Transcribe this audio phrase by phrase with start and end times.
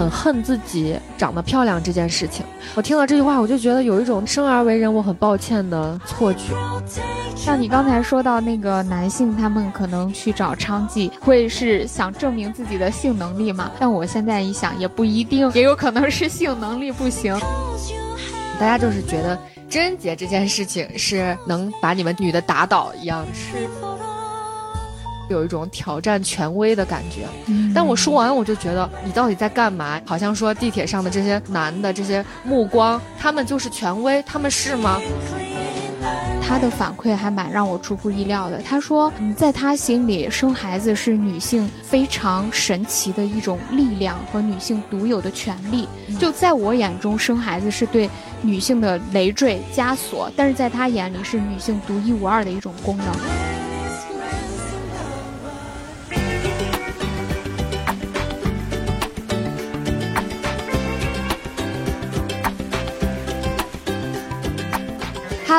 [0.00, 2.42] 很恨自己长得漂亮这件事情。
[2.74, 6.54] 我听到这句话，我就觉得有一种生而为人我很抱歉的错觉。
[7.36, 13.70] 像你刚才说到那个男性，他们可能去找娼妓，会是想证明自己的性能力嘛？
[13.78, 17.38] 但我现在一想，也不一定，也有可能是性能力不行。
[18.58, 23.68] 大家就是觉得贞人节这件事情是能把你们女的打倒一样，是
[25.30, 27.26] 有一种挑战权威的感觉。
[27.74, 30.00] 但我说完，我就觉得你到底在干嘛？
[30.04, 35.00] 好像说地铁上的这些男的这些目光，他们就是权威，他们是吗？
[36.42, 38.60] 他的反馈还蛮让我出乎意料的。
[38.62, 45.86] 他说，在他心里，生孩子是女性非常神奇的一种力量和女性独有的权利。
[46.18, 48.10] 就在我眼中，生孩子是对
[48.42, 53.59] 女性的累赘枷锁，但是在他眼里是女性独一无二的一种功能。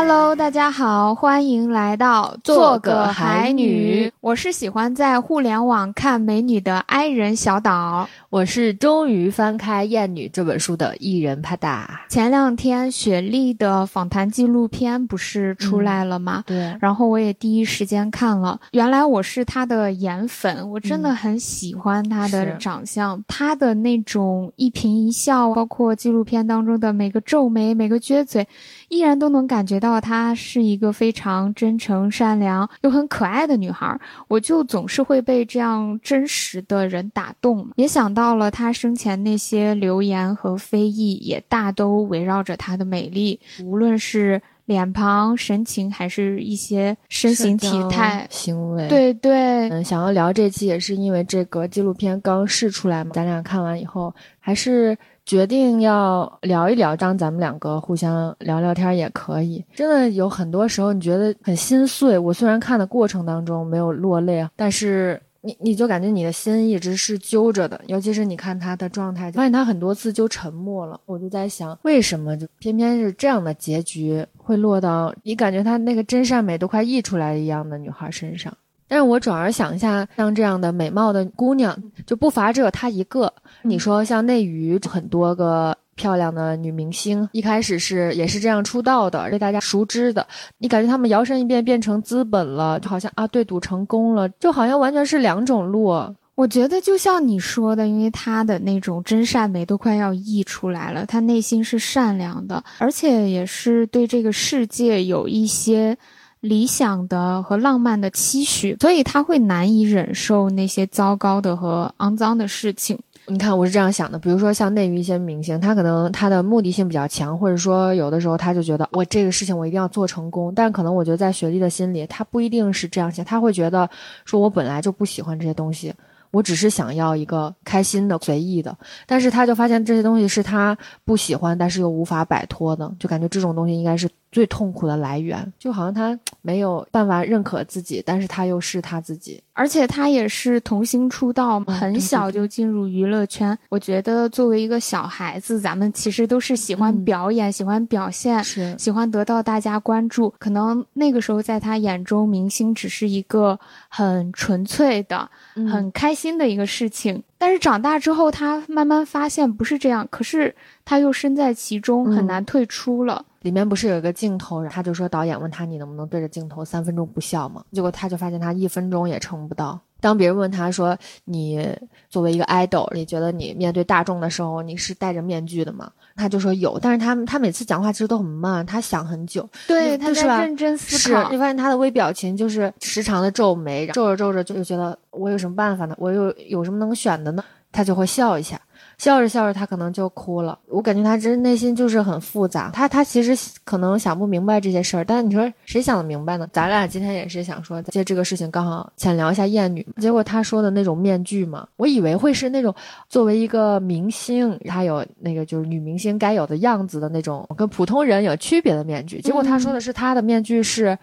[0.03, 4.11] Hello，大家好，欢迎来到做个海女。
[4.19, 8.09] 我是喜欢在互联网看美女的 i 人小岛。
[8.32, 12.00] 我是终于翻开《艳女》这本书的艺人帕达。
[12.08, 16.42] 前两天雪莉的访谈纪录片不是出来了吗？
[16.48, 16.74] 对。
[16.80, 18.58] 然后我也第一时间看了。
[18.72, 28.48] 原来我是她的颜粉，我真的很喜欢她的长相，她的那种一颦一笑，包括纪录片当中的每个皱眉、每个撅嘴，
[28.88, 34.00] 依然都能感觉到她是一个非常真诚、善良又很可爱的女孩。
[34.30, 38.20] 我就总是会被这样真实的人打动，也想到。
[38.22, 48.88] 到了他生前那些流言和非议，也大都围绕着他的美丽，无论是脸庞、神情，还是一些身形体态、行为。
[48.88, 59.66] 对对，嗯，想要聊这期也是因为这个纪录片刚试出来嘛，咱俩看完以后，还是决定要聊一聊，当咱们两个互相聊聊天也可以。
[59.73, 65.19] 真的有很多时候你觉得很心碎，我虽然看的过程当中没有落泪啊，但是。
[65.41, 71.00] 你你就感觉你的心一直是揪着的，尤其是你看他的状态，发现他很多次就沉默了。
[71.06, 78.56] 我就在想，为什么就偏偏是这样的结局会落到你感觉他那个真善美都快溢出来一样的女孩身上？
[78.88, 81.75] 但是我转而想一下，像这样的美貌的姑娘，
[82.06, 83.34] 就不乏只有她一个。
[83.63, 85.78] 你说像内娱很多个。
[85.96, 90.25] 漂亮的女明星一开始是也是这样出道的，被大家熟知的。
[90.57, 95.94] 你感觉她们摇身一变变成资本了，就好像啊对赌成功了，就好像完全是两种路。
[96.34, 105.96] 我觉得就像你说的，因为她的那种真善美都快要溢出来了，她内心是善良的，而且也是对这个世界有一些
[106.40, 112.97] 理想的和浪漫的期许，所以她会难以忍受那些糟糕的和肮脏的事情。
[113.28, 123.90] 你看，我是这样想的，比如说像内娱一些明星，他可能他的目的性比较强，或者说有的时候他就觉得我这个事情我一定要做成功，但可能我觉得在雪莉的心里，他不一定是这样想，他会觉得
[124.26, 125.94] 说我本来就不喜欢这些东西，
[126.32, 134.09] 我只是想要一个开心的、随意的，但是他就发现这些东西是他不喜欢，但是又无法摆脱的，就感觉这种东西应该是。
[134.31, 143.58] 最痛苦的来源，就好像他没有办法认可自己，但是他又是他自己，而且他也是童星出道，很小就进入娱乐圈。
[143.70, 150.34] 我觉得作为一个小孩子，咱们其实都是喜欢表演、喜欢表现、是喜欢得到大家关注。
[150.40, 153.59] 可能那个时候在他眼中，明星只是一个
[153.90, 155.30] 很纯粹的、
[155.70, 157.22] 很开心的一个事情。
[157.38, 160.56] 但是长大之后，他慢慢发现不是这样，可是
[160.86, 163.25] 他又身在其中，很难退出了。
[163.41, 167.63] 里面不是有一个镜头，他就说导演问他你能不能对着镜头三分钟不笑吗？
[167.72, 169.79] 结果他就发现他一分钟也撑不到。
[170.00, 171.63] 当别人问他说你
[172.09, 175.91] 作为一个 idol，你觉得你面对大众的时候你是戴着面具的吗？
[176.16, 181.31] 他就说有，但是他他每次讲话其实都很慢，他想很久，对他在认真思考。
[181.31, 185.96] 你发现他的微表情就是时常的皱眉，皱着皱着就觉得我有什么办法呢？
[186.00, 187.44] 我又有什么能选的呢？
[187.72, 188.59] 他就会笑一下。
[189.02, 190.59] 笑着笑着，他可能就哭了。
[190.68, 192.70] 我感觉他真内心就是很复杂。
[192.72, 196.48] 他他其实可能想不明白这些事儿，但是你说谁想得明白呢？
[196.53, 199.84] 咱俩今天也是想说借这个事情刚好浅聊一下艳女。
[199.98, 202.72] 结果他说的那种面具嘛，我以为会是那种
[203.09, 209.20] 作为一个明星，他有那个就是女明星该有的样子的那种跟普通人有区别的面具。
[209.20, 210.96] 结果他说的是他的面具是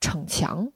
[0.00, 0.66] 逞强。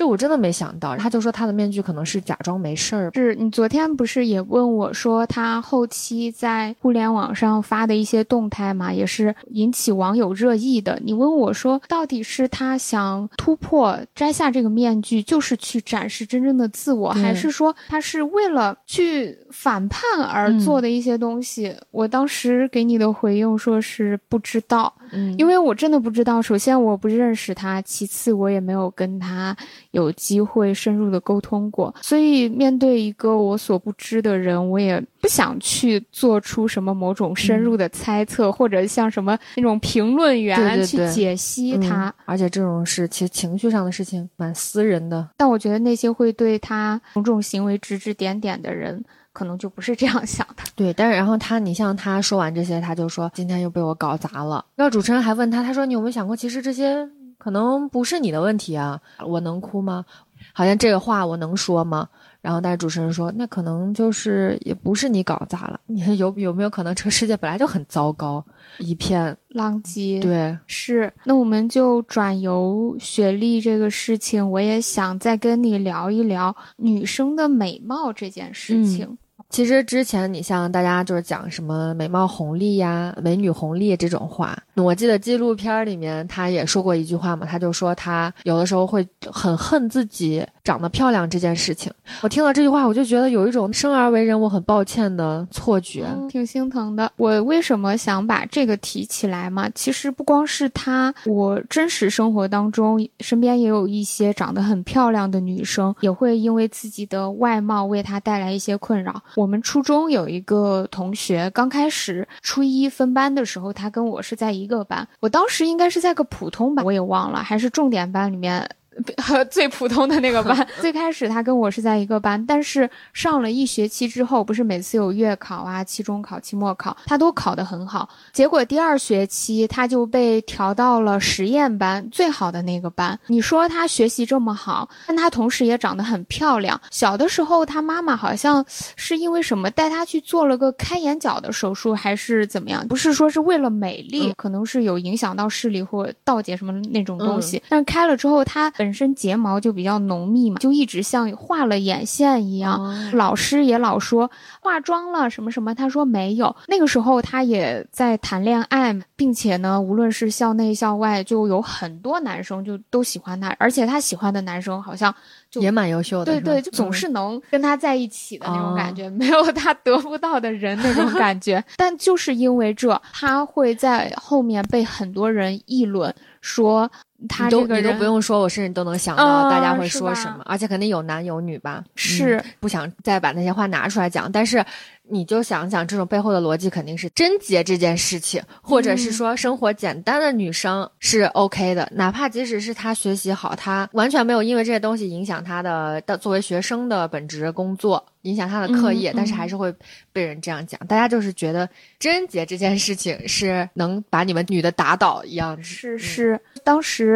[0.00, 0.96] 这我真的没想到。
[0.96, 3.10] 他就说他的面具可能是假装没事儿。
[3.12, 10.98] 是你昨天不是也问我说他后期在互联网上发的一些动态嘛，也是引起网友热议的。
[11.04, 21.76] 你问我说，到底是他想突破摘下这个面具，就是去展示真正的自我，还是说他是为了去反叛而做的一些东西？
[21.90, 24.94] 我当时给你的回应说是不知道。
[25.12, 26.40] 嗯，因为我真的不知道。
[26.40, 29.56] 首先，我不认识他；其次，我也没有跟他
[29.90, 31.94] 有机会深入的沟通过。
[32.02, 42.12] 所以，面对一个我所不知的人，我也不想去做出什么某种深入的猜测，或者像什么那种评论员去解析他。
[42.24, 45.28] 而且，这种事其实情绪上的事情，蛮私人的。
[45.36, 49.04] 但我觉得那些会对他种种行为指指点点的人。
[49.32, 50.92] 可能就不是这样想的，对。
[50.92, 54.64] 但是然后他，你像他说完这些，他就说今天又被我搞砸了。
[54.74, 59.00] 然后主持人还问他，他说你有没有想过，其实这些可能不是你的问题啊？
[59.26, 60.04] 我能哭吗？
[60.52, 62.08] 好像这个话我能说吗？
[62.40, 65.80] 然后但是主持人说，那可能就是也不是你搞砸了。
[65.86, 68.44] 你看 有有没有可能这个世界本来就很糟糕，
[68.78, 70.20] 一片狼藉？
[70.20, 71.12] 对，是。
[71.24, 79.18] 那我们就转由雪莉这个事情，我也想再跟你聊一聊女生的美貌这件事情。
[79.48, 91.92] 其实之前你像大家就是讲什么美貌红利呀、美女红利这种话，我记得纪录片里面他也说过一句话嘛，他就说他有的时候会很恨自己长得漂亮这件事情。
[92.22, 97.10] 我听到这句话，我就觉得有一种生而为人我很抱歉的错觉，挺心疼的。
[97.16, 99.68] 我为什么想把这个提起来嘛？
[99.74, 109.22] 其实不光是他，我真实生活当中身边也有一些长得很漂亮的女生，也会因为自己的外貌为她带来一些困扰。
[109.36, 115.06] 我们初中有一个同学，刚开始初一分班的时候，他跟我是在一个班。
[115.20, 118.66] 我当时应该是在个普通班，我也忘了，还是重点班里面。
[119.50, 128.08] 最普通的那个班， 最开始他跟我是在一个班，但是上了一学期之后，不是每次有月考啊、期中考、期末考，他都考得很好。
[128.32, 133.18] 结果第二学期他就被调到了实验班，最好的那个班。
[133.26, 136.80] 你说他学习这么好，但他同时也长得很漂亮。
[136.90, 138.64] 小的时候，他妈妈好像
[138.96, 142.86] 是因为什么带他去做了个开眼角的手术，还是怎么样？
[142.88, 147.62] 不是说是为了美丽，可能是有影响到视力或倒睫什么那种东西。
[147.68, 152.80] 但是开了之后，他本身睫毛就比较浓密嘛，就一直像画了眼线一样。
[153.12, 156.54] 老师也老说化妆了什么什么，他说没有。
[156.66, 165.14] 那个时候他也在谈恋爱，并且呢，无论是校内校外，就有很多男生就都喜欢他，而且他喜欢的男生好像
[165.50, 171.62] 就也蛮优秀的，对对，就总是能跟他在一起的那种感觉，没有他得不到的人那种感觉。
[171.76, 176.90] 但就是因为这，他会在后面被很多人议论说。
[177.28, 181.84] 他这个你都不用说，我甚至都能想到大家会说什么，而且肯定有男有女吧？
[181.94, 184.64] 是不想再把那些话拿出来讲，但是。
[185.12, 199.74] 你就想想，这种背后的逻辑肯定是贞洁这件事情，或者是说生活简单的女生是 OK 的，哪怕即使是她学习好，她完全没有因为这些东西影响她的的作为学生的本职工作，影响她的课业，但是还是会
[200.12, 200.80] 被人这样讲。
[200.86, 201.68] 大家就是觉得
[201.98, 205.60] 贞洁这件事情是能把你们女的打倒一样。
[205.60, 207.09] 是是，当时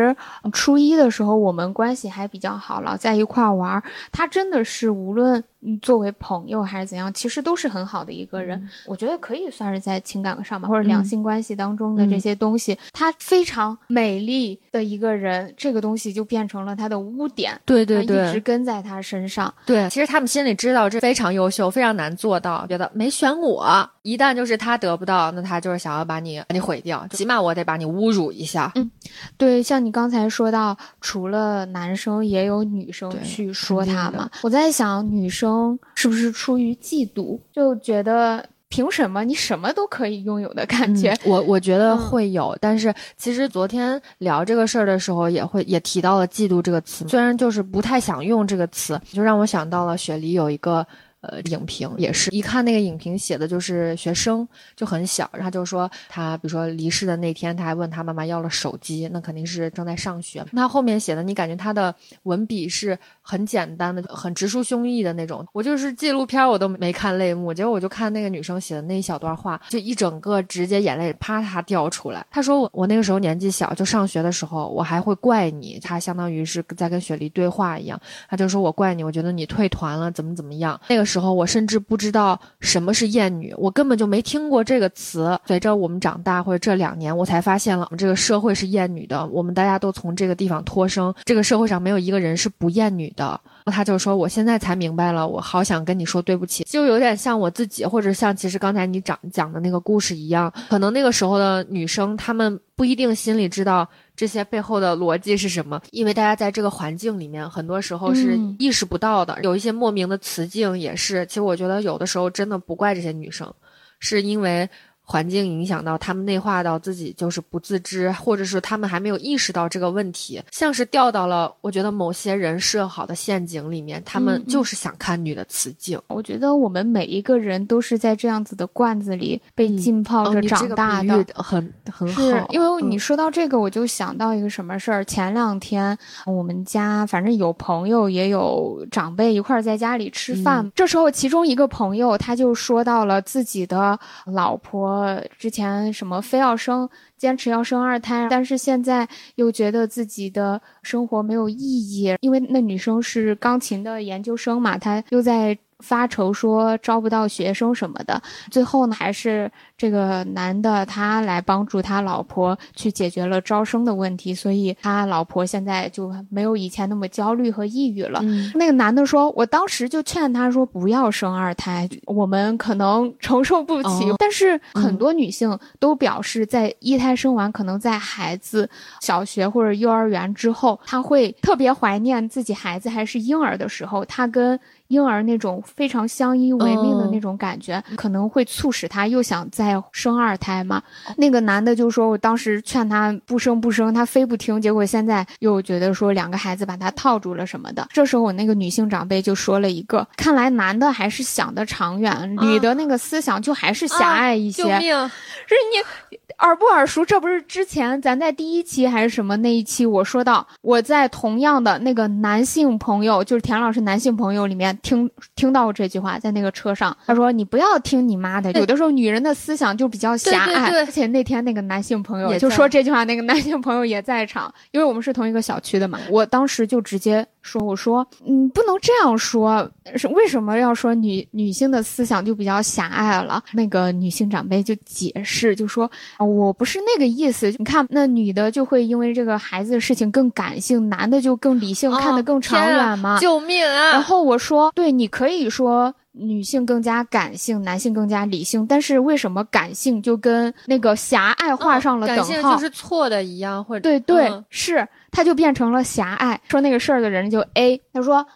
[0.53, 3.83] 初一的时候，我们关系还比较好，老在一块玩。
[4.11, 5.43] 他真的是无论。
[5.81, 8.69] 作为朋友还是怎样，其实都是很好的一个人。
[8.87, 17.59] 我觉得可以算是在情感上吧，或者两性关系当中的这些东西，他非常美丽的一个人，这个东西就变成了他的污点。
[17.65, 19.53] 对对对，一直跟在他身上。
[19.67, 23.89] 对，其实他们心里知道这非常优秀，非常难做到，觉得没选我。
[24.03, 28.71] 一旦就是他得不到，那他就是想要把你把你毁掉，起码我得把你侮辱一下。
[28.75, 28.91] 嗯，
[29.39, 34.29] 对，像你刚才说到，除了男生也有女生去说他嘛。
[34.43, 35.54] 我在想，女生
[35.95, 41.17] 是不是出于嫉妒，就觉得凭什么你什么都可以拥有的感觉？
[41.25, 50.87] 我我觉得会有，但是其实昨天聊这个事儿的时候，也会也提到了嫉妒这个词，虽然就是不太想用这个词，就让我想到了雪梨有一个。
[51.27, 54.47] 呃，影评也是一看那个影评写的就是学生
[54.77, 60.45] 就很小，然后就说他比如说离世的那天，他还问他妈妈要了手机，那肯定是正在上学。
[60.53, 61.95] 那后面写的，你感觉他的
[62.25, 65.45] 文笔是很简单的、很直抒胸臆的那种。
[65.53, 72.25] 我就是纪录片我都没看泪目，结果我就看那个女生写的那一小段话，就一整个直接眼泪啪嗒掉出来。
[72.31, 77.99] 她说我我那个时候年纪小，就上学的时候，我还会怪你，她相当于是在跟雪梨对话一样。
[78.29, 80.79] 她就说我怪你，我觉得你退团了，怎么怎么样。
[80.89, 85.39] 那个时候我甚至不知道什么是厌女，我根本就没听过这个词。
[85.47, 93.41] 随着我们长大，或者这两年，我才发现了我们这个社会是厌女的，我们大家都从这个地方脱生，这个社会上没有一个人是不厌女的。
[93.67, 109.39] 他就说：“我现在才明白了，我好想跟你说对不起。”就有点像我自己，或者像其实刚才你讲讲的那个故事一样，可能那个时候的女生，她们不一定心里知道这些背后的逻辑是什么，因为大家在这个环境里面，很多时候是意识不到的。
[109.43, 113.51] 有一些莫名的词境也是，其实我觉得有的时候真的不怪这些女生，
[113.99, 114.69] 是因为。
[115.07, 126.01] 环境影响到他们内化到自己就是不自知，或者是他们还没有意识到这个问题，像是掉到了我觉得某些人设好的陷阱里面，他们就是想看女的雌竞。
[126.09, 132.23] 我觉得我们每一个人都是在这样子的罐子里被浸泡着长大的，很很好。
[132.49, 135.05] 因为你说到这个，我就想到一个什么事儿。
[135.05, 144.94] 前两天我们家反正有朋友也有长辈一块儿在家里吃饭，这时候其中一个朋友他就说到了自己的老婆。
[145.01, 155.59] 呃之前什么非要生，坚持要生二胎，但是现在又觉得自己的生活没有意义，因为那女生是钢琴的研究生嘛，她又在。
[155.85, 168.23] 发愁说招不到学生什么的，最后呢还是这个男的他来帮助他老婆去解决了招生的问题，所以他老婆现在就没有以前那么焦虑和抑郁了。
[168.55, 178.69] 那个男的说：“我当时就劝他说不要生二胎，我们可能承受不起。”但是很多女性都表示，在一胎生完，可能在孩子
[179.01, 184.59] 小学或者幼儿园之后，她会特别怀念自己孩子还是婴儿的时候，她跟。
[184.95, 190.81] 婴儿那种非常相依为命的那种感觉，可能会促使他又想再生二胎嘛？
[191.17, 205.11] 那个男的就说：“我当时劝他不生不生，他非不听，结果现在又觉得说两个孩子把他套住了什么的。”这时候我那个女性长辈就说了一个：“看来男的还是想的长远，女的那个思想就还是狭隘一些。”救命！
[205.47, 206.19] 是你。
[206.39, 207.05] 耳不耳熟？
[207.05, 220.71] 这不是之前咱在第一期还是什么那一期，我说到我在同样的那个男性朋友，就是田老师男性朋友里面听听到过这句话，在那个车上，他说你不要听你妈的，有的时候女人的思想就比较狭隘。
[220.73, 227.27] 而且那天那个男性朋友就说这句话，那个男性朋友也在场，因为我们是同一个小区的嘛，我当时就直接。
[227.45, 233.45] 说我说，嗯，不能这样说，是为什么要说女女性的思想就比较狭隘了？
[233.53, 235.91] 那个女性长辈就解释，就说
[236.25, 237.53] 我不是那个意思。
[237.59, 243.19] 你看，那女的就会因为这个孩子的事情更感性，男的就更理性，看得更长远嘛。
[243.19, 243.93] 救命啊！
[243.93, 252.23] 然后我说，对你可以说女性更加感性，男性更加理性，但是为什么感性就跟那个狭隘画上了等号？
[252.23, 254.87] 感性就是错的一样，或者对对是。
[255.11, 256.41] 他就变成了狭隘。
[256.49, 258.27] 说那个事儿的人就 A，他说。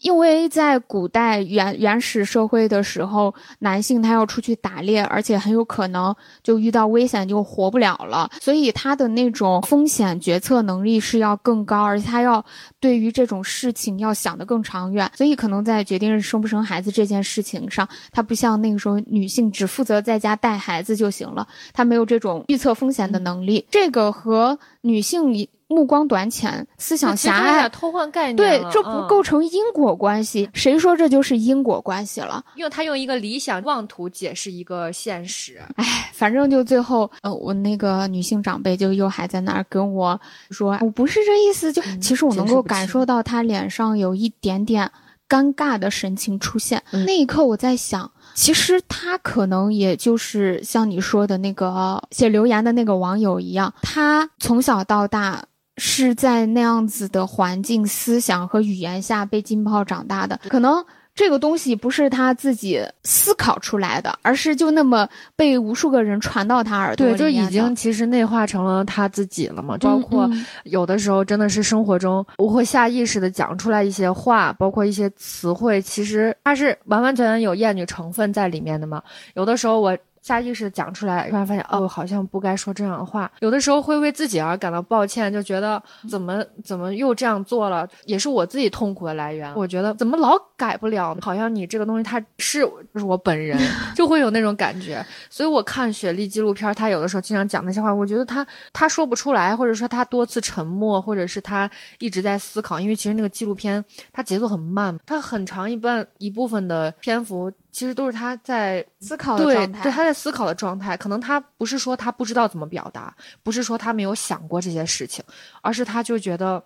[0.00, 12.44] 因为在古代原原始社会的时候，男性他要出去打猎，而且很有可能就遇到危险就活不了了，所以他的那种风险决策能力是要更高，而且他要
[12.78, 23.66] 对于这种事情要想得更长远，所以可能在决定生不生孩子这件事情上，他不像那个时候女性只负责在家带孩子就行了，他没有这种预测风险的能力。
[23.70, 25.32] 这个和女性
[25.70, 30.50] 目光短浅、思想狭隘、偷换概念，对，这不构成因果关系。
[30.52, 32.44] 谁说这就是因果关系了？
[32.56, 35.60] 因为他用一个理想妄图解释一个现实。
[35.76, 41.72] 哎，反正就最后，呃，我那个女性长辈就又还在那儿跟我说，我不是这意思。
[41.72, 44.90] 就其实我能够感受到她脸上有一点点
[45.28, 46.82] 尴尬的神情出现。
[46.90, 55.44] 那一刻，我在想，其实他可能也就是像你说的那个写留言的那个网友一样，他从小到大。
[55.80, 60.84] 是在那样子的环境、思想和语言下被浸泡长大的，可能
[61.14, 67.14] 这个东西不是他自己思考出来的，而是就那么被无数个人传到他耳朵里。
[67.14, 69.78] 对，就已经其实内化成了他自己了嘛。
[69.78, 70.30] 包括
[70.64, 79.02] 有的时候真的是生活中，我会下意识的讲出来一些话，包括一些词汇，其实它是完完全全有厌女成分在里面的嘛。
[79.34, 79.96] 有的时候我。
[80.22, 83.30] 下意识的讲出来，突然发现哦，好像不该说这样的话。
[83.40, 89.52] 有的时候会为自己而感到抱歉，就觉得怎么怎么又这样做了，也是我自己痛苦的来源。
[89.54, 93.58] 我觉得怎么老改不了，好像你这个东西它是就是我本人，
[93.96, 95.04] 就会有那种感觉。
[95.30, 102.78] 所以我看雪莉纪录片，他有的时候经常讲那些话，我觉得他他说不出来，或者说他多次沉默，或者是他一直在思考。
[102.78, 107.50] 因为其实那个纪录片它节奏很慢，它很长一半一部分的篇幅。
[107.70, 110.96] 其实都是他在思考的状态，对他在思考的状态。
[110.96, 115.24] 可能他不是说他不知道怎么表达，不是说他没有想过这些事情，
[115.62, 116.62] 而是他就觉得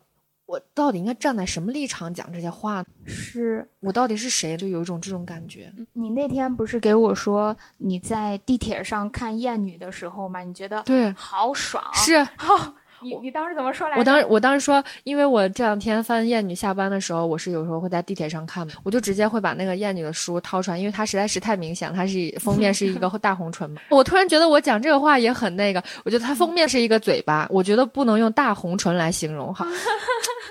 [0.46, 2.84] 我到底应该站在什么立场讲这些话？
[3.06, 4.56] 是我到底是谁？
[4.56, 5.72] 就有一种这种感觉。
[5.92, 10.40] 你那天不是给我说你在地铁上看《艳女》的时候吗？
[10.40, 12.26] 你觉得对，好爽是。
[13.04, 14.00] 你你当时怎么说来着？
[14.00, 23.82] 我当时我当时说，因为我这两天翻《艳女》，下班的时候我是有时候会在地铁上看，我就直接会把那个《艳女》的书掏出来，因为它实在是太明显，它是封面是一个 大红唇嘛。
[23.90, 29.66] 我突然觉得我讲这个话也很那个，我觉得它封面是一个嘴巴，我觉得不能用大红唇来形容哈。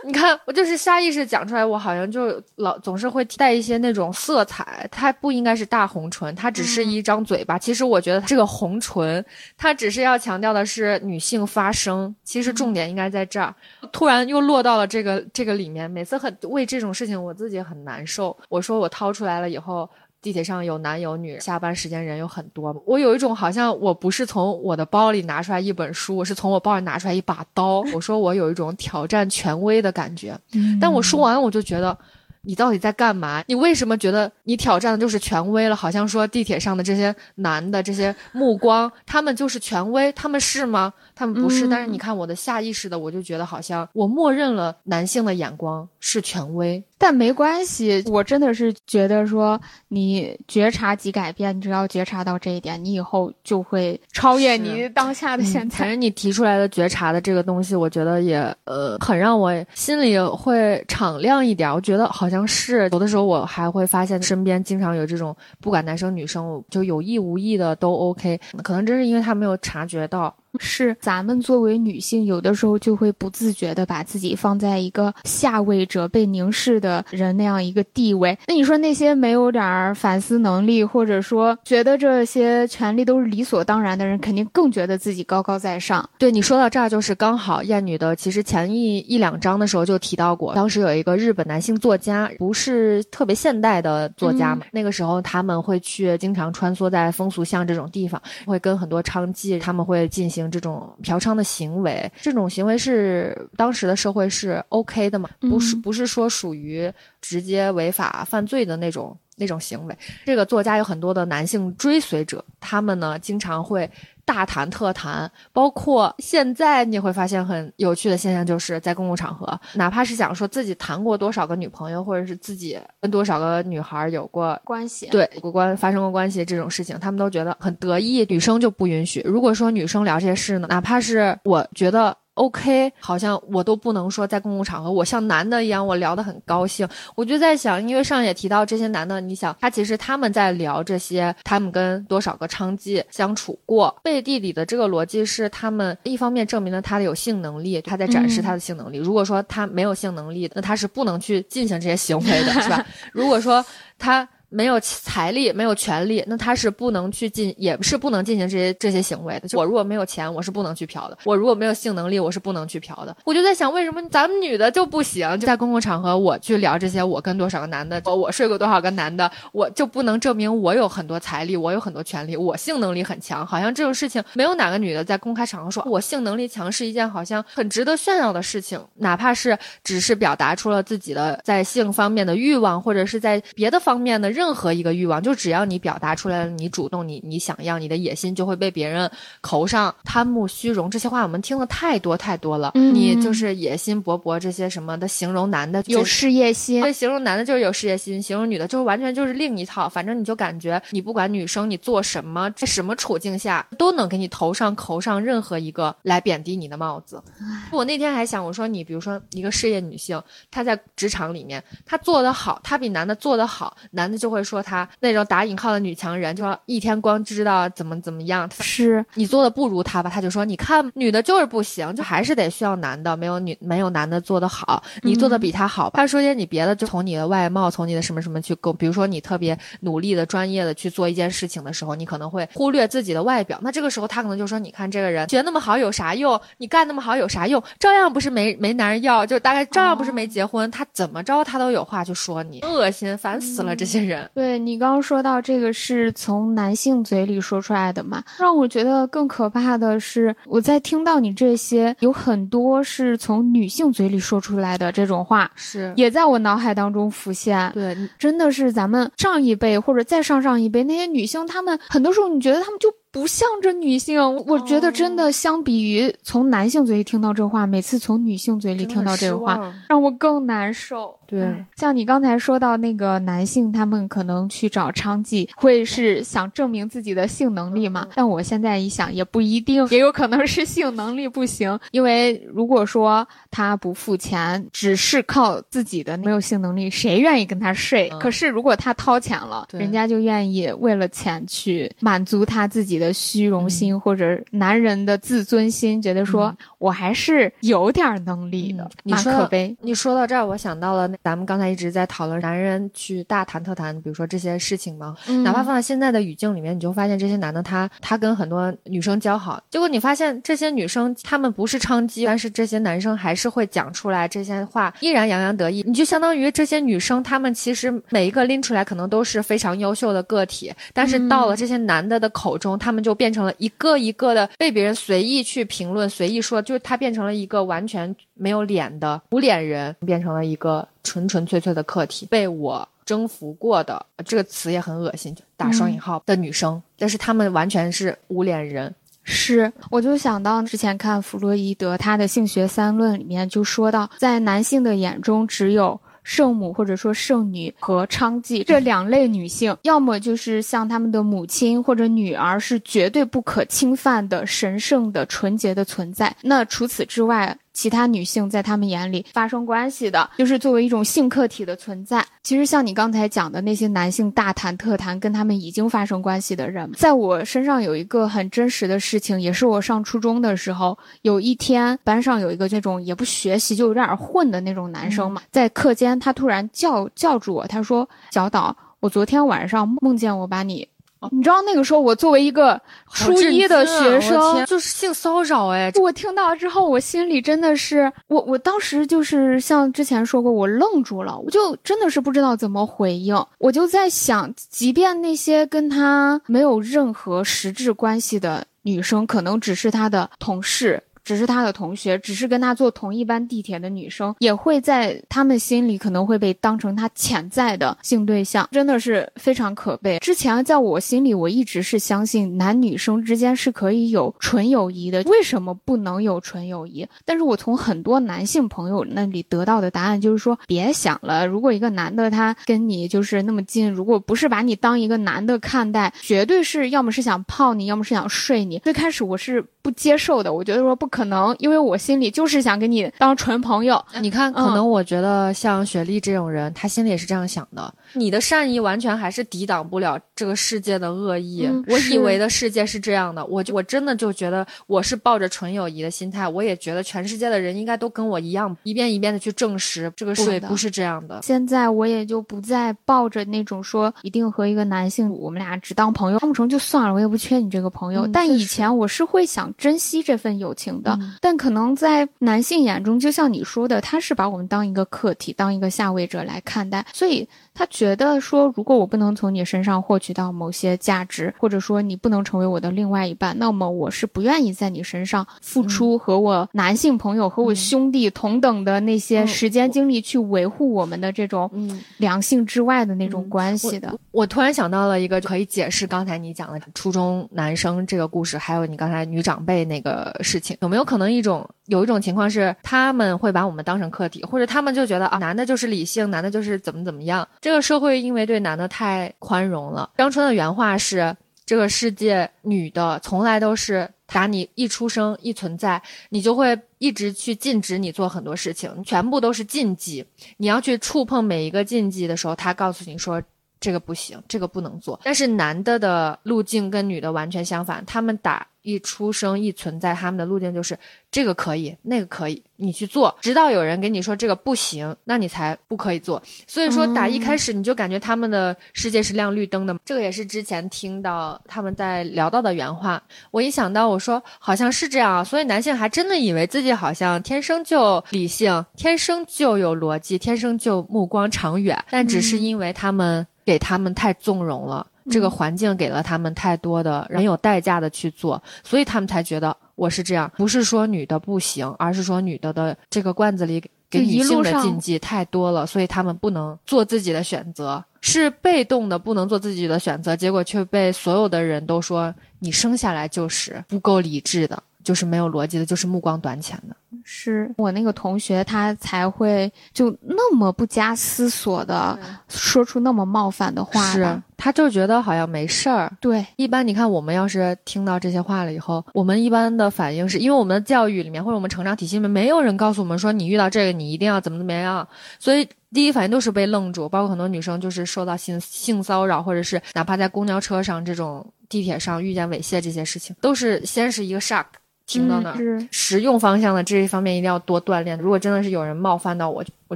[0.06, 7.58] 你看，我就是下意识讲出来，我好像就老总是会带一些那种色彩，它不应该是大红唇，它只是一张嘴巴。
[7.58, 9.24] 其实我觉得这个红唇，
[9.58, 13.54] 它只是要强调的是女性发声，其实重点应该在这儿。
[13.92, 18.36] 突然又落到了这个这个里面，每次很为这种事情我自己很难受。
[18.50, 19.88] 我说我掏出来了以后。
[20.24, 22.74] 地铁上有男有女，下班时间人有很多。
[22.86, 27.82] 我有一种好像我不是从我的包里拿出来一本书，我是从我包里拿出来一把刀。
[27.94, 30.34] 我说我有一种挑战权威的感觉，
[30.80, 31.98] 但我说完我就觉得。
[32.46, 33.42] 你到底在干嘛？
[33.48, 35.76] 你为什么觉得你挑战的就是权威了？
[35.76, 40.94] 好像说地铁上的这些男的这些目光，他们就是权威，他们是吗？
[41.16, 41.70] 他们不是。
[41.70, 46.84] 但是你看我的下意识的，我就觉得好像我默认了男性的眼光是权威。
[46.98, 55.78] 但没关系，我真的是觉得说你觉察即改变，你只要觉察到这一点，你以后就会超越你当下的现在。
[55.78, 61.74] 反正你提出来的觉察的这个东西，我觉得也呃很让我心里会敞亮一点。
[61.74, 62.30] 我觉得好。
[62.30, 70.36] 像像是有的时候，我还会发现身边经常有这种，不管男生女生，就有意无意的都 OK，可能真是因为他没有察觉到。
[70.60, 78.38] 是咱们作为女性，有的时候就会不自觉的把自己放在一个下位者、被凝视的人那样一个地位。
[78.48, 86.08] 那你说那些没有点反思能力，或者说觉得这些权利都是理所当然的人，肯定更觉得自己高高在上。
[86.18, 100.43] 对你说到这儿，就是刚好《艳女》的，其实前一一两章的时候就提到过，当时有一个日本男性作家，不是特别现代的作家嘛，那个时候他们会去经常穿梭在风俗巷这种地方，会跟很多娼妓，他们会进行。
[100.50, 105.30] 这种嫖娼的行为，这种行为是当时的社会是 OK 的嘛？
[105.40, 109.98] 不是，不是说属于直接违法犯罪的那种那种行为。
[110.26, 113.90] 这个作家有很多的男性追随者，他们呢经常会。
[114.26, 129.22] 大谈特谈，包括现在你会发现很有趣的现象，就是在公共场合，哪怕是想说自己谈过多少个女朋友，或者是自己跟多少个女孩有过关系，对，有过关发生过关系这种事情，他们都觉得很得意，女生就不允许。
[129.26, 132.16] 如果说女生聊这些事呢，哪怕是我觉得。
[132.36, 136.88] OK，好像我都不能说在公共场合，我像男的一样，我聊得很高兴。
[137.16, 148.98] 我就在想，因为上也提到这些男的，你想他其实他们在聊这些，他们跟多少个娼妓相处过，背地里的这个逻辑是，他们一方面证明了他的有性能力，他在展示他的性能力。
[148.98, 152.84] 如果说他没有性能力，那他是不能去进行这些行为的，是吧？
[153.14, 153.64] 如果说
[154.00, 154.28] 他。
[154.54, 159.48] 没有财力，没有权利，那他是不能去进，也是不能进行这些这些行为的。
[159.58, 163.18] 我如果没有钱，我是不能去嫖的；我如果没有性能力，我是不能去嫖的。
[163.26, 165.28] 我就在想，为什么咱们女的就不行？
[165.40, 173.44] 就在公共场合，我去聊这些，我跟多少个男的，我睡过多少个男的，我就不能证明我有很多财力，我有很多权利，我性能力很强？
[173.44, 184.43] 好像这种事情，没有哪个女的在公开场合说我性能力强是一件好像很值得炫耀的事情，哪怕是只是表达出了自己的在性方面的欲望，或者是在别的方面的任。
[184.44, 192.74] 任何一个欲望，就只要你表达出来了，你主动，你你想要，你的野心就会被别人口上贪慕虚荣这些话，我们听的太多太多了。
[192.76, 199.88] 你就是野心勃勃这些什么的，形容男的有事业心，对，形容男的就是有事业心，形容女的就是完全就是另一套。
[199.88, 207.24] 反正你就感觉你不管女生你做什么，在什么处境下都能给你头上扣上任何一个来贬低你的帽子。
[207.72, 214.33] 我那天还想，我说你比如说一个事业女性，她在职场里面她做得好，她比男的做得好，男的就。
[214.34, 220.10] 会说他那种打引号的女强人，就说一天光知道怎么怎么样，是你做的不如他吧？
[220.10, 225.92] 他就说你看女的就是不行，就还是得需要男的，没有女没有男的做的好，你做的比他好。
[225.94, 233.60] 他说些你别的就从你的外貌，从你的什么什么去够，比如说你特别努力的、专业的去做一件事情的时候，你可能会忽略自己的外表。
[233.62, 236.40] 那这个时候他可能就说，你看这个人学那么好有啥用？
[236.58, 237.62] 你干那么好有啥用？
[237.80, 240.70] 照样不是没没男人要，就大概照样不是没结婚。
[240.72, 244.13] 他怎么着他都有话就说你，恶心，烦死了这些人。
[244.34, 248.24] 对你刚刚说到这个是从男性嘴里说出来的嘛？
[248.40, 257.72] 让我觉得更可怕的是，我在听到你这些有很多是从女性嘴里说出来的这种话，是也在我脑海当中浮现。
[257.74, 262.94] 对，真的是咱们上一辈或者再上上一辈那些女性，她们很多时候你觉得她们就。
[263.14, 271.16] 不向着女性，我觉得真的相比于从男性嘴里听到这话，每次从女性嘴里听到这个话，让我更难受。
[271.28, 278.08] 对，像你刚才说到那个男性，他们可能去找娼妓，会是想证明自己的性能力嘛？
[278.16, 281.80] 但我现在一想，也不一定， 也有可能是性能力不行。
[281.92, 288.10] 因为如果说他不付钱，只是靠自己的没有性能力，谁愿意跟他睡？
[288.20, 299.76] 可是如果他掏钱了，人家就愿意为了钱去满足他自己的虚荣心或者男人的自尊心，觉得说我还是有点能力的，蛮可悲。
[299.82, 301.10] 你说到这儿，我想到了。
[301.24, 315.84] 咱们刚才一直在讨论男人去大谈特谈，比如说这些事情嘛，哪怕放在现在的语境里面，你就发现这些男的他他跟很多女生交好，结果你发现这些女生他们不是娼妓，但是这些男生还是会讲出来这些话，依然洋洋得意。
[315.86, 330.88] 你就相当于这些女生，她们其实每一个拎出来可能都是非常优秀的个体，但是到了这些男的的口中，他他们就变成了一个一个的被别人随意去评论、随意说，就是他变成了一个完全没有脸的无脸人，变成了一个。
[331.06, 338.96] 纯纯粹粹的客体，被我征服过的这个词也很恶心，打双引号的女生，但是他们完全是无脸人。
[339.24, 356.36] 是，我就想到之前看弗洛伊德他的性学三论里面就说到，在男性的眼中，只有圣母或者说圣女和娼妓这两类女性，要么就是像他们的母亲或者女儿，是绝对不可侵犯的神圣的纯洁的存在。
[356.42, 357.58] 那除此之外。
[357.74, 362.24] 其他女性在他们眼里发生关系的，就是作为一种性客体的存在。
[362.44, 380.88] 其实像你刚才讲的那些男性大谈特谈跟他们已经发生关系的人，在我身上有一个很真实的事情，也是我上初中的时候，有一天班上有一个这种也不学习就有点混的那种男生嘛，在课间他突然叫叫住我，他说：“小岛，我昨天晚上梦见我把你。”
[381.32, 382.80] 你知道那个时候，我作为一个
[383.12, 385.92] 初一的学生，就是性骚扰哎！
[386.02, 393.36] 我听到之后，我心里真的是，我我当时就是像之前说过，我愣住了，我就真的是不知道怎么回应。
[393.58, 401.02] 我就在想，即便那些跟他没有任何实质关系的女生，可能只是他的同事。
[401.24, 410.20] 只是他的同学，只是跟他坐同一班地铁的女生，也会在他们心里可能会被当成他潜在的性对象，真的是非常可悲。
[410.20, 417.08] 之前在我心里，我一直是相信男女生之间是可以有纯友谊的，为什么不能有纯友谊？
[417.24, 421.48] 但是我从很多男性朋友那里得到的答案就是说，别想了。
[421.48, 428.78] 如果一个男的他跟你就是那么近，如果不是把你当一个男的看待，绝对是要么是想泡你，要么是想睡你。
[428.80, 431.13] 最开始我是不接受的，我觉得说不。
[431.14, 434.04] 可能因为我心里就是想跟你当纯朋友。
[434.20, 437.94] 你看，可能我觉得像雪莉这种人，她心里也是这样想的。
[438.14, 441.68] 你的善意完全还是抵挡不了这个世界的恶意。
[441.88, 446.48] 我以为的世界是这样的，我就我真的就觉得我是抱着纯友谊的心态。
[446.48, 451.40] 我也觉得全世界的人应该都跟我一样，一遍一遍的去证实这个水不是这样的。
[451.44, 458.28] 现在我也就不再抱着那种说一定和一个男性我们俩只当朋友，当不成就算了，我也不缺你这个朋友。
[458.28, 467.48] 但以前我是会想珍惜这份友情的，但可能在男性眼中，就像你说的，他是把我们当一个客体，当一个下位者来看待，所以。
[467.74, 481.70] 他觉得说，如果我不能从你身上获取到某些价值，或者说你不能成为我的另外一半，那么我是不愿意在你身上付出和我男性朋友和我兄弟同等的那些时间精力去维护我们的这种
[482.18, 484.18] 良性之外的那种关系的。
[484.32, 497.48] 我突然想到了一个可以解释刚才你讲的初中男生这个故事，还有你刚才女长辈那个事情，有没有可能一种有一种情况是他们会把我们当成客体，或者他们就觉得啊，男的就是理性，男的就是怎么怎么样。
[497.60, 500.10] 这个社会因为对男的太宽容了。
[500.18, 510.26] 张春的原话是：“这个世界女的从来都是打你一出生一存在，你就会一直去禁止你做很多事情，全部都是禁忌。
[510.58, 513.42] 你要去触碰每一个禁忌的时候，他告诉你说，
[513.84, 515.20] 这个不行，这个不能做。
[515.26, 518.66] 但是男的的路径跟女的完全相反，他们打。
[518.84, 521.00] 一出生一存在，他们的路径就是
[521.32, 526.44] 这个可以，那个可以，你去做，直到有人给你说这个不行，那你才不可以做。
[526.68, 533.24] 所以说打一开始你就感觉他们的世界是亮绿灯的，这个也是之前听到他们在聊到的原话。
[533.52, 545.06] 我一想到我说好像是这样，所以男性还真的以为自己好像天生就理性，天生就有逻辑，天生就目光长远，但只是因为他们给他们太纵容了。
[545.32, 550.52] 这个环境给了他们太多的很有代价的去做，所以他们才觉得我是这样。
[550.58, 566.96] 不是说女的不行，而是说女的的这个罐子里给女性的禁忌太多了，所以他们不能做自己的选择，是被动的不能做自己的选择，结果却被所有的人都说你生下来就是不够理智的，就是没有逻辑的，就是目光短浅的。
[567.24, 574.02] 是我那个同学，他才会就那么不加思索的说出那么冒犯的话。
[574.12, 576.12] 是，他就觉得好像没事儿。
[576.20, 585.08] 对，一般你看，我们要是听到这些话了以后，我们一般的反应是因为我们的教育里面或者我们成长体系里面没有人告诉我们说你遇到这个你一定要怎么怎么样，
[585.40, 587.08] 所以第一反应都是被愣住。
[587.10, 594.66] 包括很多女生就是受到性性骚扰，或者是哪怕在公交车上这种地铁上遇见猥亵这些事情，都是先是一个 shock。
[595.06, 598.18] 停到那儿，实用方向的这一方面一定要多锻炼。
[598.20, 599.96] 如果真的是有人冒犯到我，我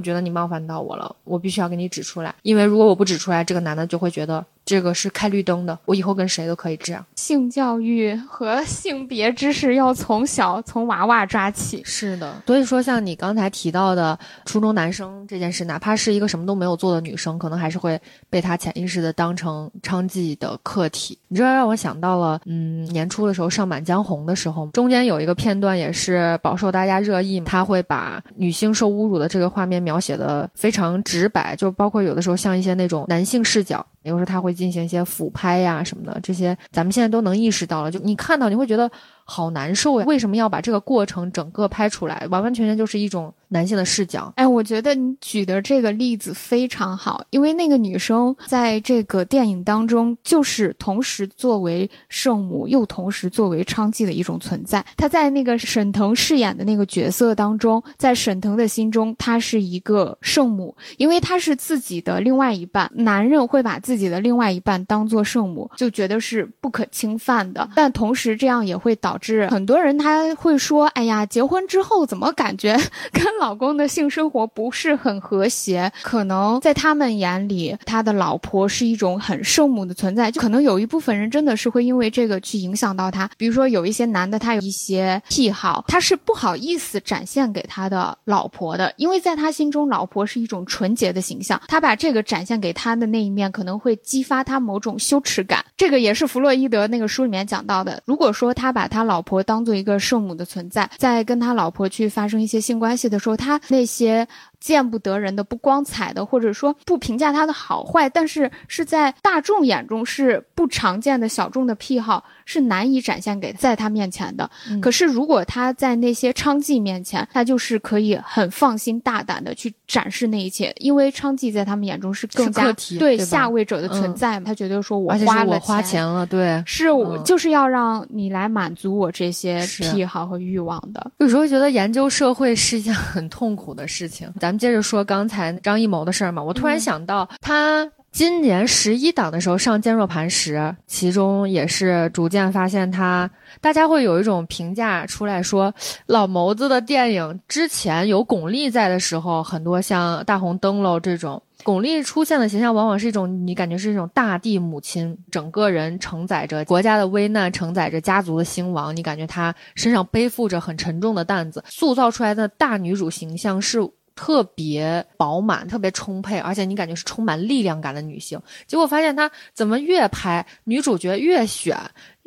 [0.00, 2.34] 觉得你冒犯到我了，我必须要给你指出来。
[2.42, 4.44] 因为如果我不指出来，这个男的就会觉得。
[4.68, 7.02] 这个是开绿灯的，我以后跟谁都可以这样。
[7.16, 11.80] 性教育和性别知识要从小从娃娃抓起。
[11.86, 21.18] 是的，所以说像你刚才提到的初中男生这件事，哪怕是一个什么都没有做的女生，可能还是会被他潜意识的当成娼妓的客体。
[21.28, 33.84] 你知道让我想到了，嗯，年初的时候上《满江红》的时候，中间有一个片段也是饱受大家热议，他会把女性受侮辱的这个画面描写的非常直白，就包括有的时候像一些那种男性视角。
[34.08, 37.90] 有时候他会进行一些俯拍呀什么的，这些咱们现在都能意识到了。
[37.90, 38.90] 就你看到，你会觉得。
[39.30, 40.06] 好难受呀！
[40.06, 42.26] 为什么要把这个过程整个拍出来？
[42.30, 44.32] 完完全全就是一种男性的视角。
[44.36, 54.82] 哎，我觉得你举的这个例子非常好，因为那个女生在这个电影当中，就是同时作为圣母，又同时作为娼妓的一种存在。
[54.96, 62.90] 她在那个沈腾饰演的那个角色当中，在沈腾的心中，她是一个圣母，因为她是自己的另外一半。
[62.94, 67.68] 男人会把自己的另外一半当做圣母，就觉得是不可侵犯的。
[67.74, 69.17] 但同时，这样也会导。
[69.26, 72.76] 是很多人他会说，哎呀，结婚之后怎么感觉
[73.12, 75.92] 跟老公的性生活不是很和谐？
[76.02, 80.30] 可能在他们眼里，他的老婆是一种很圣母的存在。
[80.30, 83.28] 就可能有一部分人真的是会因为这个去影响到他。
[83.36, 91.60] 比如说有一些男的，他有一些癖好，他是不好意思展现给他的老婆的，因为在他心中，老婆是一种纯洁的形象。
[91.68, 95.64] 他把这个展现给他的那一面，可能会激发他某种羞耻感。
[95.76, 98.02] 这个也是弗洛伊德那个书里面讲到的。
[98.04, 104.28] 如果说他把他老婆当做一个圣母的存在，在跟他老婆去发生一些性关系的时候，他那些。
[104.60, 114.50] 见不得人的、不光彩的，或者说不评价他的好坏，但是是在大众眼中是不常见的小众的癖好，是难以展现给在他面前的。
[114.80, 124.46] 可是如果他在那些娼妓面前，他就是可以很放心大胆的去展示那一切，因为娼妓在他们眼中是更加对下位者的存在嘛。
[124.46, 131.10] 他觉得说我花了花钱了，对，是我就是要让你来满足我这些癖好和欲望的。
[131.18, 134.28] 有时候觉得研究社会是一件很痛苦的事情。
[134.48, 140.56] 咱们接着说刚才张艺谋的事儿嘛，我突然想到，他今年十一档的时候上《坚若磐石》，
[140.86, 143.30] 其中也是逐渐发现他，
[143.60, 145.70] 大家会有一种评价出来说，
[146.06, 163.86] 老谋子的电影之前有巩俐在的时候，很多像《大红灯笼》这种，巩俐出现的形象往往是一种你感觉是一种大地母亲，整个人承载着国家的危难，承载着家族的兴亡，你感觉她身上背负着很沉重的担子，塑造出来的大女主形象是。
[164.18, 168.36] 特别饱满、特别充沛，而且你感觉是充满力量感的女性。
[168.66, 171.78] 结果发现她怎么越拍女主角越选。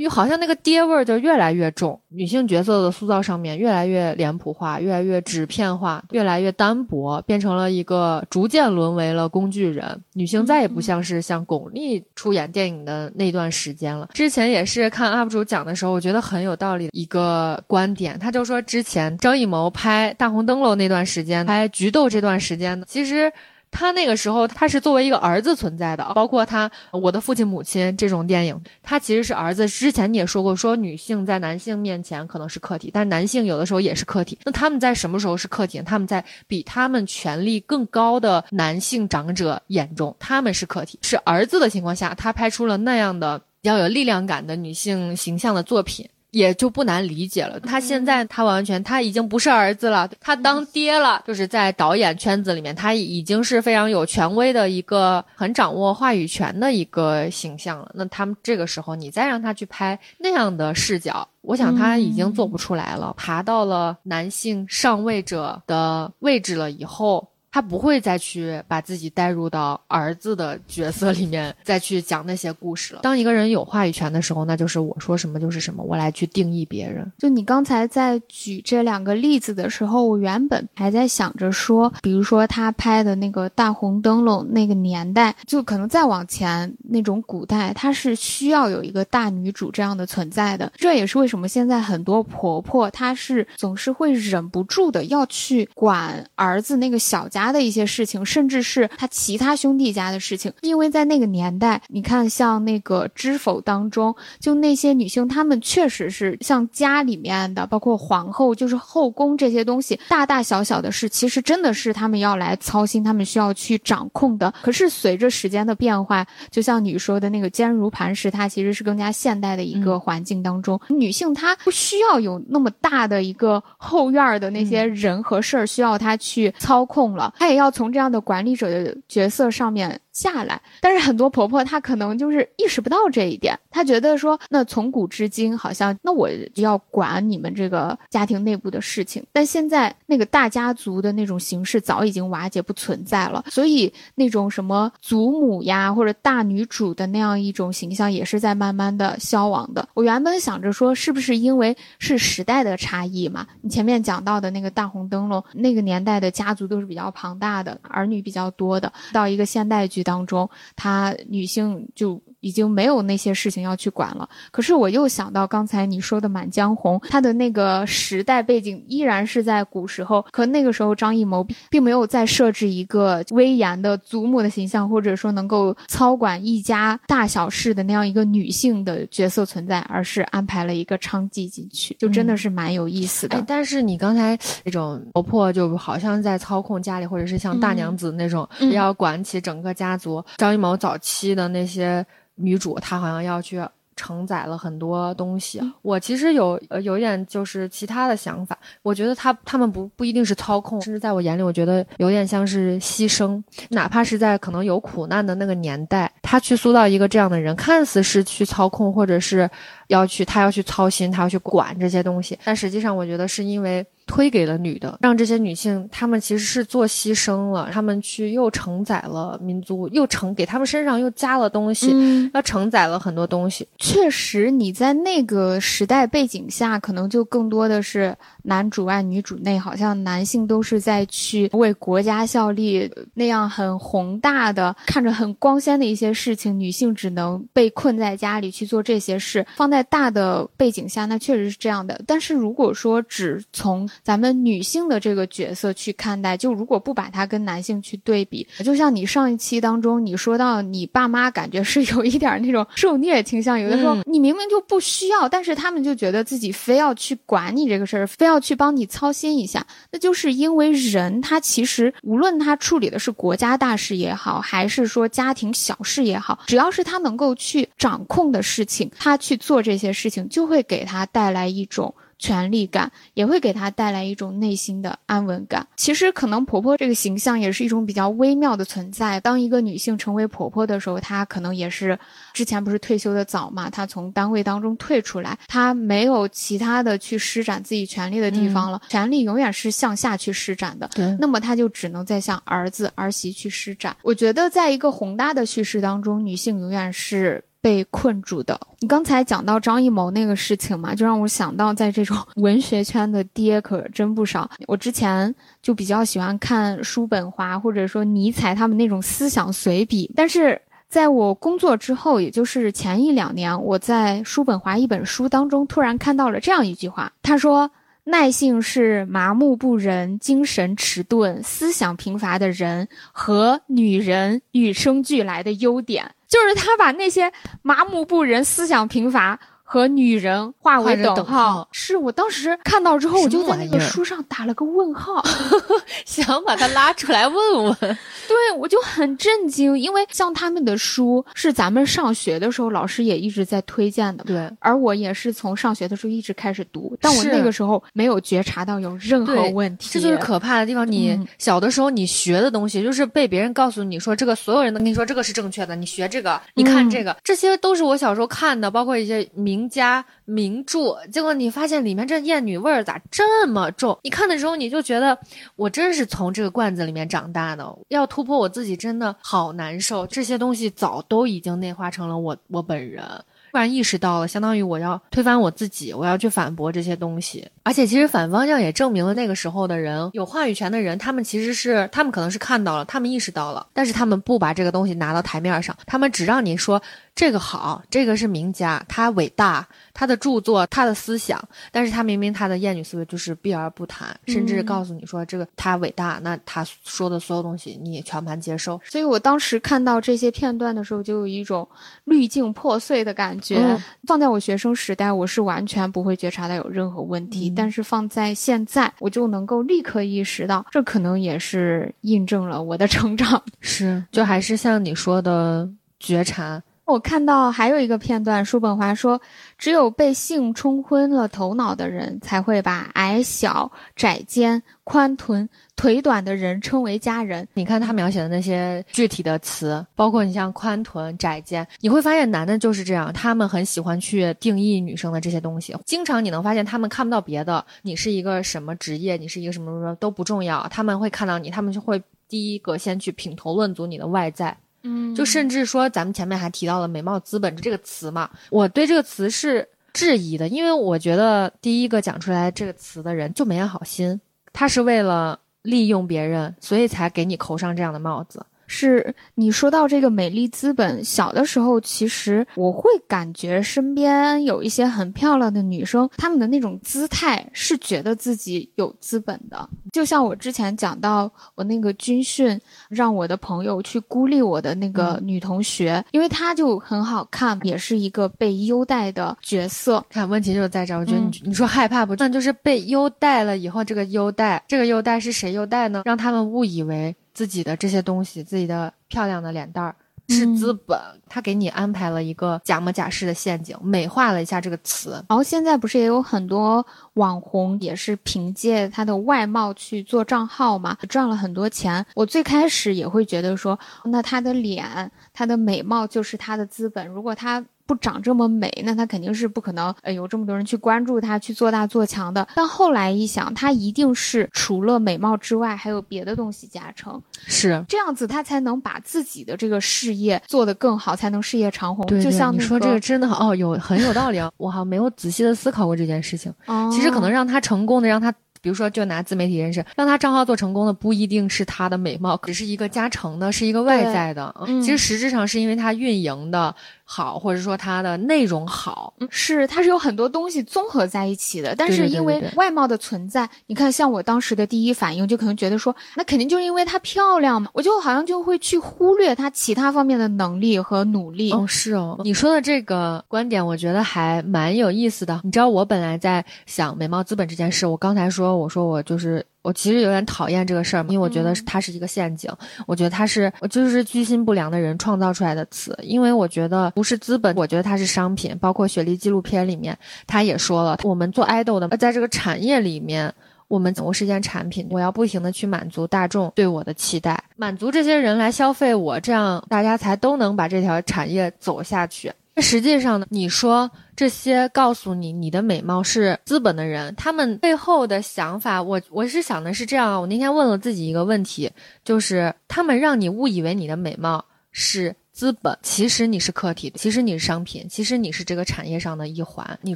[0.02, 10.02] 因为好像那个爹味儿就越来越重，女性角色的塑造上面越来越脸谱化，越来越纸片化，越来越单薄，变成了一个逐渐沦为了工具人。
[10.14, 14.10] 女性再也不像是像巩俐出演电影的那段时间了。
[14.12, 23.32] 之前也是看 UP 主讲的时候，我觉得很有道理一个观点，他就说之前张艺谋拍《大红灯笼》那段时间，拍《菊豆》这段时间，其实。
[23.72, 29.68] 他那个时候他是作为一个儿子存在的，包括他我的父亲母亲这种电影，他其实是儿子。
[29.68, 34.38] 之前你也说过，说女性在男性面前可能是客体，但男性有的时候也是客体。
[34.44, 35.82] 那他们在什么时候是客体？
[35.82, 46.08] 他们在比他们权力更高的男性长者眼中，他们是客体，是儿子的情况下，他拍出了那样的比较有力量感的女性形象的作品。
[46.32, 47.60] 也就不难理解了。
[47.60, 51.24] 他现在他完全他已经不是儿子了，他当爹了。
[51.28, 57.92] 就是在导演圈子里面，他已经是非常有权威的一个，很掌握话语权的一个形象了。
[57.94, 63.14] 那他们这个时候，你再让他去拍那样的视角，我想他已经做不出来了。
[63.18, 67.28] 爬到了男性上位者的位置了以后。
[67.52, 73.02] 他不会再去把自己带入到儿子的角色里面，再去讲那些故事了。
[73.04, 77.12] 当一个人有话语权的时候，那就是我说什么就是什么，我来去定义别人。
[77.18, 90.72] 就你刚才在举这两个例子的时候，我原本还在想着说，比如说他拍的那个大红灯笼那个年代，就可能再往前那种古代，他是需要有一个大女主这样的存在的。
[90.76, 97.41] 这也是为什么现在很多婆婆她是总是会忍不住的要去管儿子那个小家。
[97.46, 114.54] 家的一些事情，甚至是他其他兄弟家的事情，因为在那个年代，你看像那个《知否》当中，就那些女性，她们确实是像家里面的，包括皇后，就是后宫这些东西，大大小小的事，其实真的是他们要来操心，他们需要去掌控的。
[114.62, 127.31] 可是随着时间的变化，就像你说的那个坚如磐石，它其实是更加现代的一个环境当中，女性她不需要有那么大的一个后院的那些人和事儿需要她去操控了。
[127.38, 130.00] 他也要从这样的管理者的角色上面。
[130.12, 149.88] 下来，但是很多婆婆她可能就是意识不到这一点，她觉得说，那从古至今好像那我要管你们这个家庭内部的事情，但现在那个大家族的那种形式早已经瓦解不存在了，所以那种什么祖母呀或者大女主的那样一种形象也是在慢慢的消亡的。
[149.94, 153.48] 我原本想着说，是不是因为是时代的差异嘛？
[153.62, 160.01] 你前面讲到的那个大红灯笼，那个年代的家族都是比较庞大的，儿女比较多的，到一个现代剧。
[160.04, 162.22] 当中，她女性就。
[162.42, 164.28] 已经没有那些事情要去管了。
[164.52, 170.26] 可是我又想到刚才你说的《满江红》，它的那个时代背景依然是在古时候。
[170.32, 183.44] 可那个时候张艺谋并没有再设置一个威严的祖母的形象，或者说能够操管一家大小事的那样一个女性的角色存在，而是安排了一个娼妓进去，就真的是蛮有意思的。
[183.48, 190.24] 但是你刚才那种婆婆就好像在操控家里，或者是像大娘子那种要管起整个家族。
[190.38, 192.04] 张艺谋早期的那些。
[192.36, 193.62] 女主她好像要去
[193.96, 195.62] 承载了很多东西。
[195.84, 203.44] 我其实有呃有一点就是其他的想法，我觉得她他们不不一定是操控，甚至在我眼里，我觉得有点像是牺牲。
[203.70, 209.48] 哪怕是在可能有苦难的那个年代，他去塑造一个这样的人，看似是去操控，或者是
[209.92, 213.86] 要去他要去操心，他要去管这些东西，但实际上我觉得是因为。
[214.08, 221.96] 推给了女的，让这些女性，她们其实是做牺牲了，她们去又承载了民族，又承给她们身上又加了东西，
[222.34, 223.66] 要承载了很多东西。
[223.78, 239.46] 确实，你在那个时代背景下，可能就更多的是男主外女主内，好像男性都是在去为国家效力，那样很宏大的、看着很光鲜的一些事情，女性只能被困在家里去做这些事。
[239.56, 242.02] 放在大的背景下，那确实是这样的。
[242.06, 271.94] 但是如果说只从咱们女性的这个角色去看待，就如果不把它跟男性去对比，就像你上一期当中你说到，你爸妈感觉是有一点那种受虐倾向，有的时候你明明就不需要，但是他们就觉得自己非要去管你这个事儿，非要去帮你操心一下，那就是因为人他其实无论他处理的是国家大事也好，还是说家庭小事也好，只要是他能够去掌控的事情，他去做这些事情，就会给他带来一种。
[272.22, 275.66] 权力感也会给她带来一种内心的安稳感。
[275.76, 279.20] 其实，可能婆婆这个形象也是一种比较微妙的存在。
[279.20, 281.98] 当一个女性成为婆婆的时候，她可能也是
[282.32, 290.88] 之前不是退休的早嘛，她从单位当中退出来，她没有其他的去施展自己权力的地方了，权力永远是向下去施展的。
[290.94, 293.98] 对，那么她就只能在向儿子儿媳去施展。
[294.04, 297.44] 我觉得，在一个宏大的叙事当中，女性永远是。
[297.62, 298.60] 被困住的。
[298.80, 304.50] 你刚才讲到张艺谋那个事情嘛，就让我想到，在这种 文学圈的爹可真不少。
[304.68, 317.72] 我之前就比较喜欢看叔本华或者说尼采他们那种思想随笔，但是在我工作之后，也就是前一两年，我在叔本华一本书当中突然看到了这样一句话，他说
[318.04, 327.30] ：“耐性是麻木不仁、精神迟钝、思想贫乏的人和女人与生俱来的优点，就是他把那些
[327.62, 329.38] 麻木不仁、思想贫乏。
[329.72, 335.24] 和女人划为等号，是我当时看到之后，我就在那个书上打了个问号，
[336.06, 337.74] 想把他拉出来问问。
[337.80, 344.50] 对，我就很震惊，因为像他们的书是咱们上学的时候老师也一直在推荐的，对。
[344.60, 349.88] 而我也是从上学的时候一直开始读，但我那个时候没有觉察到有任何问题。
[349.94, 350.86] 这就是可怕的地方。
[350.86, 359.61] 你小的时候你学的东西，就是被别人告诉你说这个，所有人都跟你说这个是正确的，你学这个，你看这个，这些都是我小时候看的，包括一些名。
[359.62, 363.96] 名家名著，结果你发现里面这艳女味儿咋这么重？
[364.02, 365.16] 你看的时候你就觉得
[365.56, 370.08] 我真是从这个罐子里面长大的，要突破我自己真的好难受。
[370.08, 373.04] 这些东西早都已经内化成了我我本人。
[373.52, 377.46] 突然意识到了，相当于我要推翻我自己，我要去反驳这些东西。
[377.64, 386.82] 而且，其实反方向也证明了那个时候的人有话语权的人，他们其实是他们可能是看到了，他们意识到了，但是他们不把这个东西拿到台面上，他们只让你说
[387.14, 391.40] 这个好，这个是名家，他伟大，他的著作，他的思想。
[391.72, 398.82] 但是他明明他的厌女思维就是避而不谈，甚至告诉你说这个他伟大，那他说的所有东西你也全盘接受。
[398.86, 401.68] 所以我当时看到这些片段的时候，就有一种
[402.06, 403.42] 滤镜破碎的感觉。
[403.52, 407.52] 觉放在我学生时代，我是完全不会觉察到有任何问题。
[407.54, 413.44] 但是放在现在，我就能够立刻意识到，这可能也是印证了我的成长。
[413.60, 416.62] 是，就还是像你说的觉察。
[416.92, 419.20] 我看到还有一个片段，叔本华说
[419.58, 435.74] ：“只有被性冲昏了头脑的人，才会把矮小、窄肩、宽臀、腿短的人称为佳人。”你看他描写的那些具体的词，包括你像宽臀、窄肩，你会发现男的就是这样，他们很喜欢去定义女生的这些东西。
[435.86, 444.58] 经常你能发现他们看不到别的，你是一个什么职业，你是一个什么什么都不重要，他们会看到你，他们就会第一个先去品头论足你的外在。
[444.84, 454.20] 嗯，就甚至说，咱们前面还提到了“美貌资本”这个词嘛，我对这个词是质疑的，因为我觉得第一个讲出来这个词的人就没安好心，
[454.52, 458.46] 他是为了利用别人，所以才给你扣上这样的帽子。
[458.72, 469.70] 是你说到这个美丽资本，小的时候其实我会感觉身边有一些很漂亮的女生，她们的那种姿态是觉得自己有资本的。
[469.92, 472.58] 就像我之前讲到我那个军训，
[472.90, 480.04] 让我的朋友去孤立我的那个女同学，因为她就很好看，也是一个被优待的角色。
[480.10, 482.16] 看问题就在这儿，我觉得你你说害怕不？
[482.16, 486.04] 那就是被优待了以后，这个优待，这个优待是谁优待呢？
[486.06, 487.14] 让他们误以为。
[487.42, 489.96] 自己的这些东西，自己的漂亮的脸蛋儿
[490.30, 490.96] 是资本，
[491.28, 495.14] 他给你安排了一个假模假式的陷阱，美化了一下这个词。
[495.28, 496.86] 然后现在不是也有很多
[497.16, 502.06] 网红也是凭借他的外貌去做账号嘛，赚了很多钱。
[502.14, 507.08] 我最开始也会觉得说，那他的脸，他的美貌就是他的资本。
[507.08, 512.48] 如果他不长这么美，那他肯定是不可能，呃，有这么多人去关注他，去做大做强的。
[512.56, 522.06] 但后来一想，他一定是除了美貌之外，还有别的东西加成，是这样子，他才能把自己的这个事业做得更好，才能事业长虹。
[522.06, 526.50] 对，就像你说这个真的哦，有很有道理啊，我好像没有仔细的思考过这件事情。
[526.94, 528.34] 其实可能让他成功的，让他。
[528.64, 534.54] 比如说，就拿自媒体人士，让他账号做成功的不一定是他的美貌，只是一个加成的，是一个外在的。
[534.84, 536.76] 其实实质上是因为他运营的
[537.14, 541.76] 好，或者说它的内容好，是它是有很多东西综合在一起的。
[541.76, 551.52] 但是因为外貌的存在，你看，像我当时的第一反应就可能觉得说，那肯定就是因为她漂亮嘛，我就好像就会去忽略她其他方面的能力和努力。
[551.52, 555.42] 哦，是哦，你说的这个观点，我觉得还蛮有意思的。
[555.44, 558.52] 你知道，我本来在想美貌资本这件事，我刚才说。
[558.62, 562.52] 我说我就是，我其实有点讨厌这个事儿，因为我觉得它是一个陷阱。
[562.88, 565.98] 我觉得它是，我就是居心不良的人创造出来的词。
[566.02, 568.58] 因为我觉得不是资本，我觉得它是商品。
[568.60, 573.34] 包括雪莉纪录片里面，他也说了，我们做爱豆的，在这个产业里面，
[573.68, 582.32] 我们我是一件产品，我要不停的去满足大众对我的期待，满足这些人来消费我，这样大家才都能把这条产业走下去。
[582.62, 590.22] 实际上呢，你说这些告诉你你的美貌是资本的人，他们背后的想法，我我是想的是这样。
[590.22, 591.72] 我那天问了自己一个问题，
[592.06, 595.16] 就是他们让你误以为你的美貌是。
[595.42, 599.80] 资本其实你是客体，其实你是商品，其实你是这个产业上的一环。
[599.82, 599.96] 你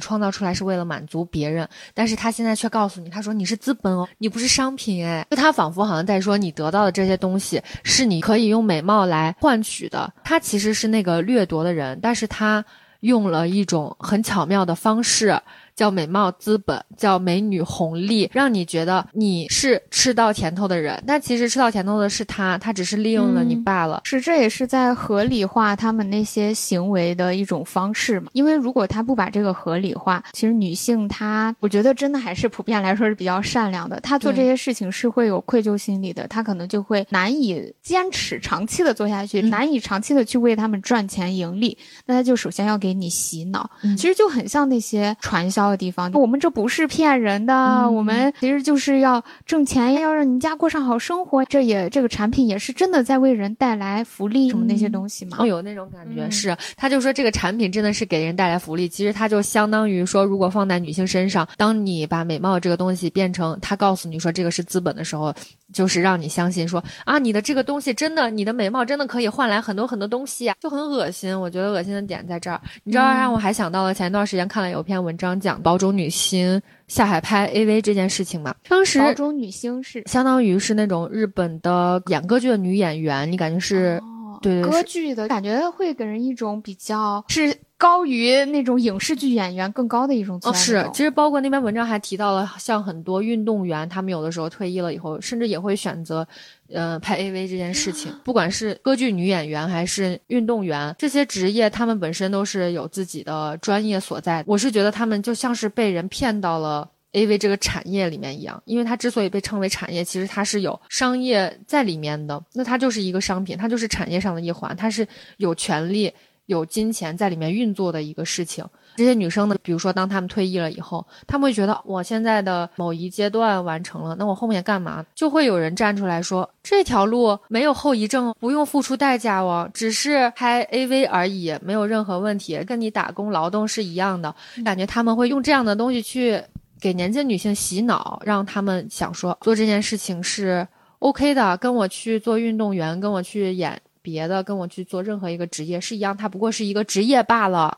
[0.00, 5.24] 创造出来是为了满足别人，但是他现在却告诉你，他说你是资本哦，你不是商品哎。
[5.30, 10.12] 就他仿佛好像在说，你得到的这些东西是你可以用美貌来换取的。
[10.24, 12.64] 他其实是那个掠夺的人，但是他
[12.98, 15.40] 用了一种很巧妙的方式。
[15.76, 21.00] 叫美貌资本，叫美女红利，让你觉得你是吃到甜头的人。
[21.06, 24.00] 但其实吃到甜头的是他，他只是利用了你罢了。
[24.04, 28.30] 是，这也是在合理化他们那些行为的一种方式嘛？
[28.32, 34.00] 因为如果他不把这个合理化，其实女性她，我觉得真的还是普遍来说是比较善良的。
[34.00, 41.76] 她做这些事情是会有愧疚心理的，她可能就会难以坚持长期的做下去，难以长期的去为他们赚钱盈利。
[42.06, 43.68] 那他就首先要给你洗脑，
[43.98, 46.10] 其实就很像那些传销的地方。
[46.12, 51.44] 我们这不是骗人的，我们其实就是要挣钱，要让你家过上好生活。
[51.44, 55.46] 这也这个产品也是真的在为人带来福利什么那些东西嘛。
[55.46, 58.88] 有那种感觉是，他就说这个产品真的是给人带来福利。
[58.88, 65.32] 其实他就相当于说，如果放在女性身上，当你把美貌这个东西变成他告诉你说这个是资本的时候，
[65.72, 71.38] 就是让你相信说啊，你的这个东西真的，你的美貌真的可以换来很多很多东西啊，就很恶心。
[71.38, 72.60] 我觉得恶心的点在这儿。
[72.84, 78.54] 你知道让我还想到了前一段时间看了有篇文章讲保种女星下海拍 AV 这件事情嘛？
[78.68, 84.02] 当时保中女星是相当于是那种日本的演歌剧的女演员，你感觉是？
[84.42, 96.26] 对歌剧的感觉会给人一种比较是高于那种影视剧演员更高的一种哦，是，其实包括那篇文章还提到了，像很多运动员，他们有的时候退役了以后，甚至也会选择，
[96.72, 98.12] 呃，拍 AV 这件事情。
[98.24, 104.42] 不管是歌剧女演员还是运动员，这些职业他们本身都是有自己的专业所在。
[104.46, 106.88] 我是觉得他们就像是被人骗到了。
[107.12, 112.42] A V 这个产业里面一样，因为它之所以被称为产业，其实它是有商业在里面的。
[112.52, 115.06] 那它就是一个商品，它就是产业上的一环，它是
[115.38, 116.12] 有权利、
[116.46, 118.64] 有金钱在里面运作的一个事情。
[118.96, 125.04] 这些女生呢，比如说当她们退役了以后，她们会觉得我现在的某一阶段完成了，那我后面干嘛？
[125.14, 134.34] 就会有人站出来说，这条路没有后遗症，不用付出代价哦，只是拍 A V 而已，没有任何问题，跟你打工劳动是一样的。
[134.64, 136.42] 感觉他们会用这样的东西去。
[136.78, 140.68] 给年轻女性洗脑，让他们想说做这件事情是
[140.98, 147.76] OK 的，跟我去做运动员，跟我去演别的，跟我去做任何一个职业是一样，它不过是一个职业罢了。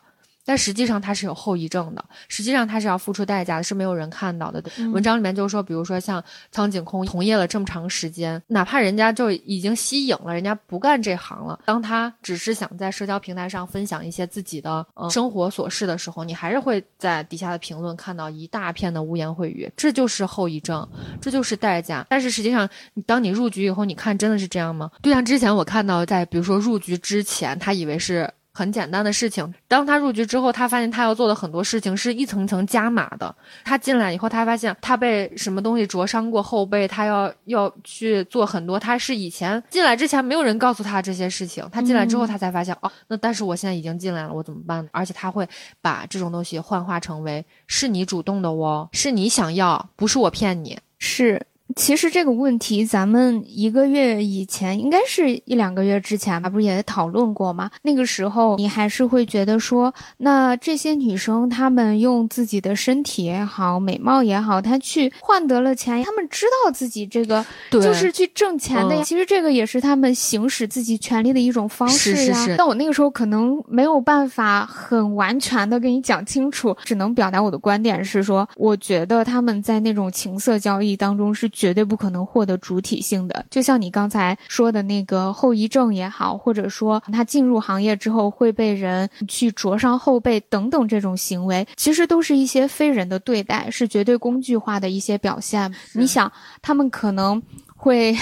[0.49, 4.63] 但实际上它是有后遗症的，实际上它是要付出代价的，是没有人看到的。
[4.91, 20.89] 文章里面就是说，比如说像苍井空从业了这么长时间，哪怕人家就已经息影了，人家不干这行了，当他只是想在社交平台上分享一些自己的呃生活琐事的时候，你还是会在底下的评论看到一大片的污言秽语，这就是后遗症，
[21.21, 22.03] 这就是代价。
[22.09, 22.67] 但是实际上，
[23.05, 24.89] 当你入局以后，你看真的是这样吗？
[25.03, 28.27] 就像之前我看到，在比如说入局之前，他以为是。
[28.59, 33.33] 很简单的事情，当他入局之后，他发现他要做的很多事情是一层层加码的。
[33.63, 38.77] 他进来以后，他发现他被什么东西灼伤过后背，他要要去做很多。
[38.77, 44.85] 他是以前进来之前没有人告诉他这些事情，他进来之后他才发现哦，那但是我现在已经进来了，我怎么办？
[44.91, 45.47] 而且他会
[45.81, 51.41] 把这种东西幻化成为是你主动的哦，是你想要，不是我骗你，是。
[51.75, 57.69] 其实这个问题，咱们一个月以前，应该是一两个月之前吧，不是也讨论过吗？
[57.83, 69.03] 那个时候，你还是会觉得说，那这些女生她们用自己的身体也好，美貌也好，她去换得了钱，她们知道自己这个就是去挣钱的呀。
[69.03, 72.47] 其实这个也是她们行使自己权利的一种方式呀。
[72.57, 81.47] 但我那个时候可能没有办法很完全的跟你讲清楚，只能表达我的观点是说，我觉得他们在那种情色交易当中是。
[81.59, 95.69] 绝对不可能获得主体性的，就像你刚才说的那个后遗症也好，或者说他进入行业之后会被人去灼伤后背等等这种行为，其实都是一些非人的对待，是绝对工具化的一些表现。
[95.91, 96.31] 你想，
[96.61, 97.43] 他们可能
[97.75, 98.15] 会。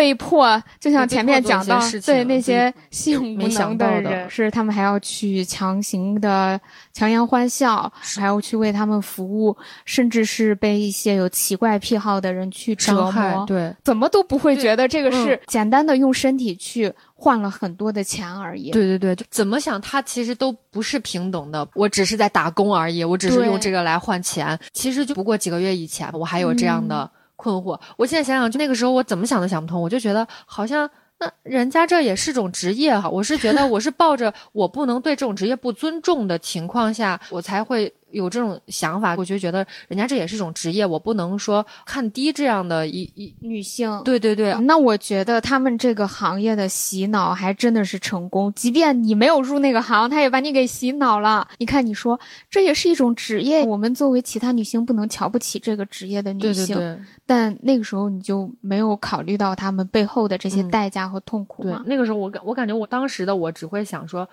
[0.00, 6.58] 被迫，就像前面讲到，对那些性无能的人，是他们还要去强行的
[6.94, 13.44] 强颜欢笑，还要去为他们服务，甚至是被一些有奇怪癖好的人去折磨。
[13.46, 18.70] 对，怎么都不会觉得这个是简单的用身体去换了很多的钱而已。
[18.70, 21.68] 对对对，就怎么想，他其实都不是平等的。
[21.74, 24.58] 我只是在打工而已，我只是用这个来换钱。
[24.72, 27.10] 其实就不过几个月以前，我还有这样的。
[27.40, 30.88] 困惑，我现在想想，就那个时候我怎么想都想不通，我就觉得好像
[31.18, 37.92] 那人家这也是种职业哈，我是觉得我是抱着我不能对这种职业不尊重的情况下，我才会。
[38.10, 44.00] 有这种想法，我就觉得人家这也是一种职业，我不能说看低这样的一一女性。
[44.04, 51.46] 对对对，那我觉得他们这个行业的洗脑还真的是成功，即便你没有入那个行，他也把你给洗脑了。
[51.58, 52.18] 你看，你说
[52.50, 56.66] 这也是一种职业，我们作为其他女性不能瞧不起这个职业的女性。
[56.66, 56.98] 对对对。
[57.26, 61.82] 但那个时候你就没有考虑到他们背后的这些代价和痛苦吗？
[61.84, 64.28] 对，那个时候我感我感觉我当时的我只会想说。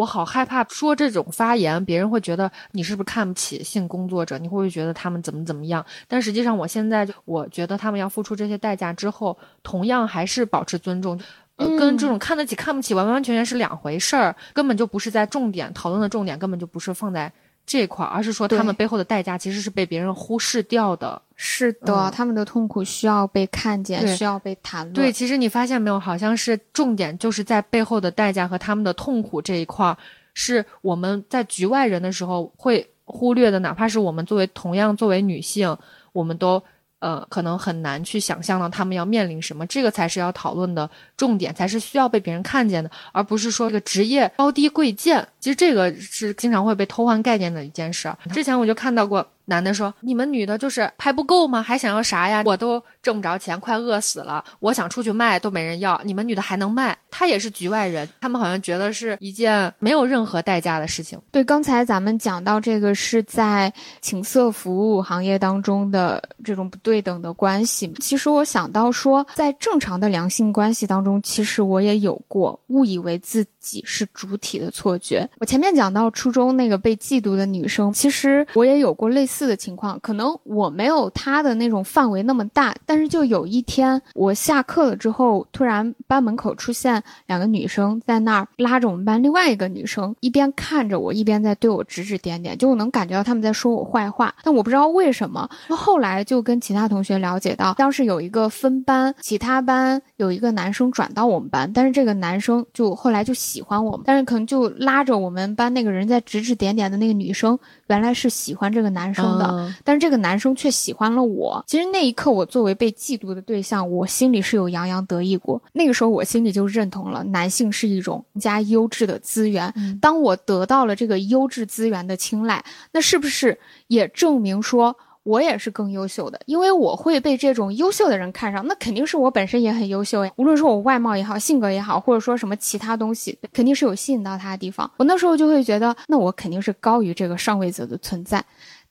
[0.00, 4.38] 我好害怕说这种发言，别人会觉得你是不是看不起性工作者？
[4.38, 5.84] 你会不会觉得他们怎么怎么样？
[6.08, 11.20] 但实际上，我现在我觉得他们要付出这些代价之后，同样还是保持尊重，
[11.56, 17.30] 呃，跟这种看得起看不起完完全全是两回事儿，根本就不是在重点讨论的重点，根本就不是放在。
[17.70, 21.22] 这块，而是说他们背后的代价其实是被别人忽视掉的。
[21.36, 24.92] 是的，他们的痛苦需要被看见，需要被谈论。
[24.92, 29.96] 对，其实你发现没有，好像是重点就是在背后的代价和他们的痛苦这一块，
[30.34, 33.60] 是我们在局外人的时候会忽略的。
[33.60, 35.76] 哪怕是我们作为同样作为女性，
[36.12, 36.60] 我们都。
[37.00, 45.26] 呃，可能很难去想象到他们要面临什么，这个才是要讨论的重点，才是需要被别人看见的，而不是说这个职业高低贵贱。
[45.40, 48.10] 其实这个是经常会被偷换概念的一件事。
[48.32, 49.26] 之前我就看到过。
[49.50, 51.60] 男的说：“你们女的就是还不够吗？
[51.60, 52.42] 还想要啥呀？
[52.46, 54.42] 我都挣不着钱，快饿死了。
[54.60, 56.96] 我想出去卖都没人要，你们女的还能卖？
[57.10, 61.20] 他也是局外人，他们好像觉得是一件没有任何代价的事情。
[61.32, 63.70] 对，刚才咱们讲到这个是在
[64.00, 67.92] 情色服务行业当中的这种不对等的关系。
[67.98, 75.28] 其实我想到说，在正常的良性关系当中，其实我也有过误以为自己是主体的错觉。
[75.40, 95.48] 我前面讲到初中那个被嫉妒的女生，其实我也有过类似。”的情况，可能我没有他的那种范围那么大，但是就有一天我下课了之后，突然班门口出现两个女生在那儿拉着我们班另外一个女生，一边看着我，一边在对我指指点点，就我能感觉到他们在说我坏话，但我不知道为什么。
[95.68, 109.29] 后来就跟其他同学了解到，当时有一个分班，其他班有一个男生转到我们班，但是这个男生就后来就喜欢我们，但是可能就拉着我们班那个人在指指点点的那个女生，原来是喜欢这个男生。
[109.38, 111.62] 的，但是这个男生却喜欢了我。
[111.66, 115.62] 其实那一刻，我作为被嫉妒的对象，我心里是有洋洋得意过。
[115.72, 119.72] 那个时候，我心里就认同了男性是一种更加优质的资源。
[120.00, 124.96] 当我得到了这个优质资源的青睐，那是不是也证明说？
[125.22, 130.32] 我也是更优秀的，因为我会被这种优秀的人看上，那肯定是我本身也很优秀呀。
[130.36, 134.90] 无论说我外貌也好，性格也好，或者说什么其他东西，肯定是有吸引到他的地方。
[134.96, 138.42] 我那时候就会觉得，那我肯定是高于这个上位者的存在。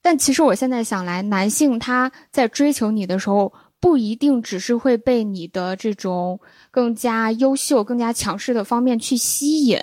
[0.01, 6.39] 但其实我现在想来，男性他在追求你的时候，不一定只是会被你的这种
[6.71, 9.79] 更加优秀、更加强势的方面去吸引，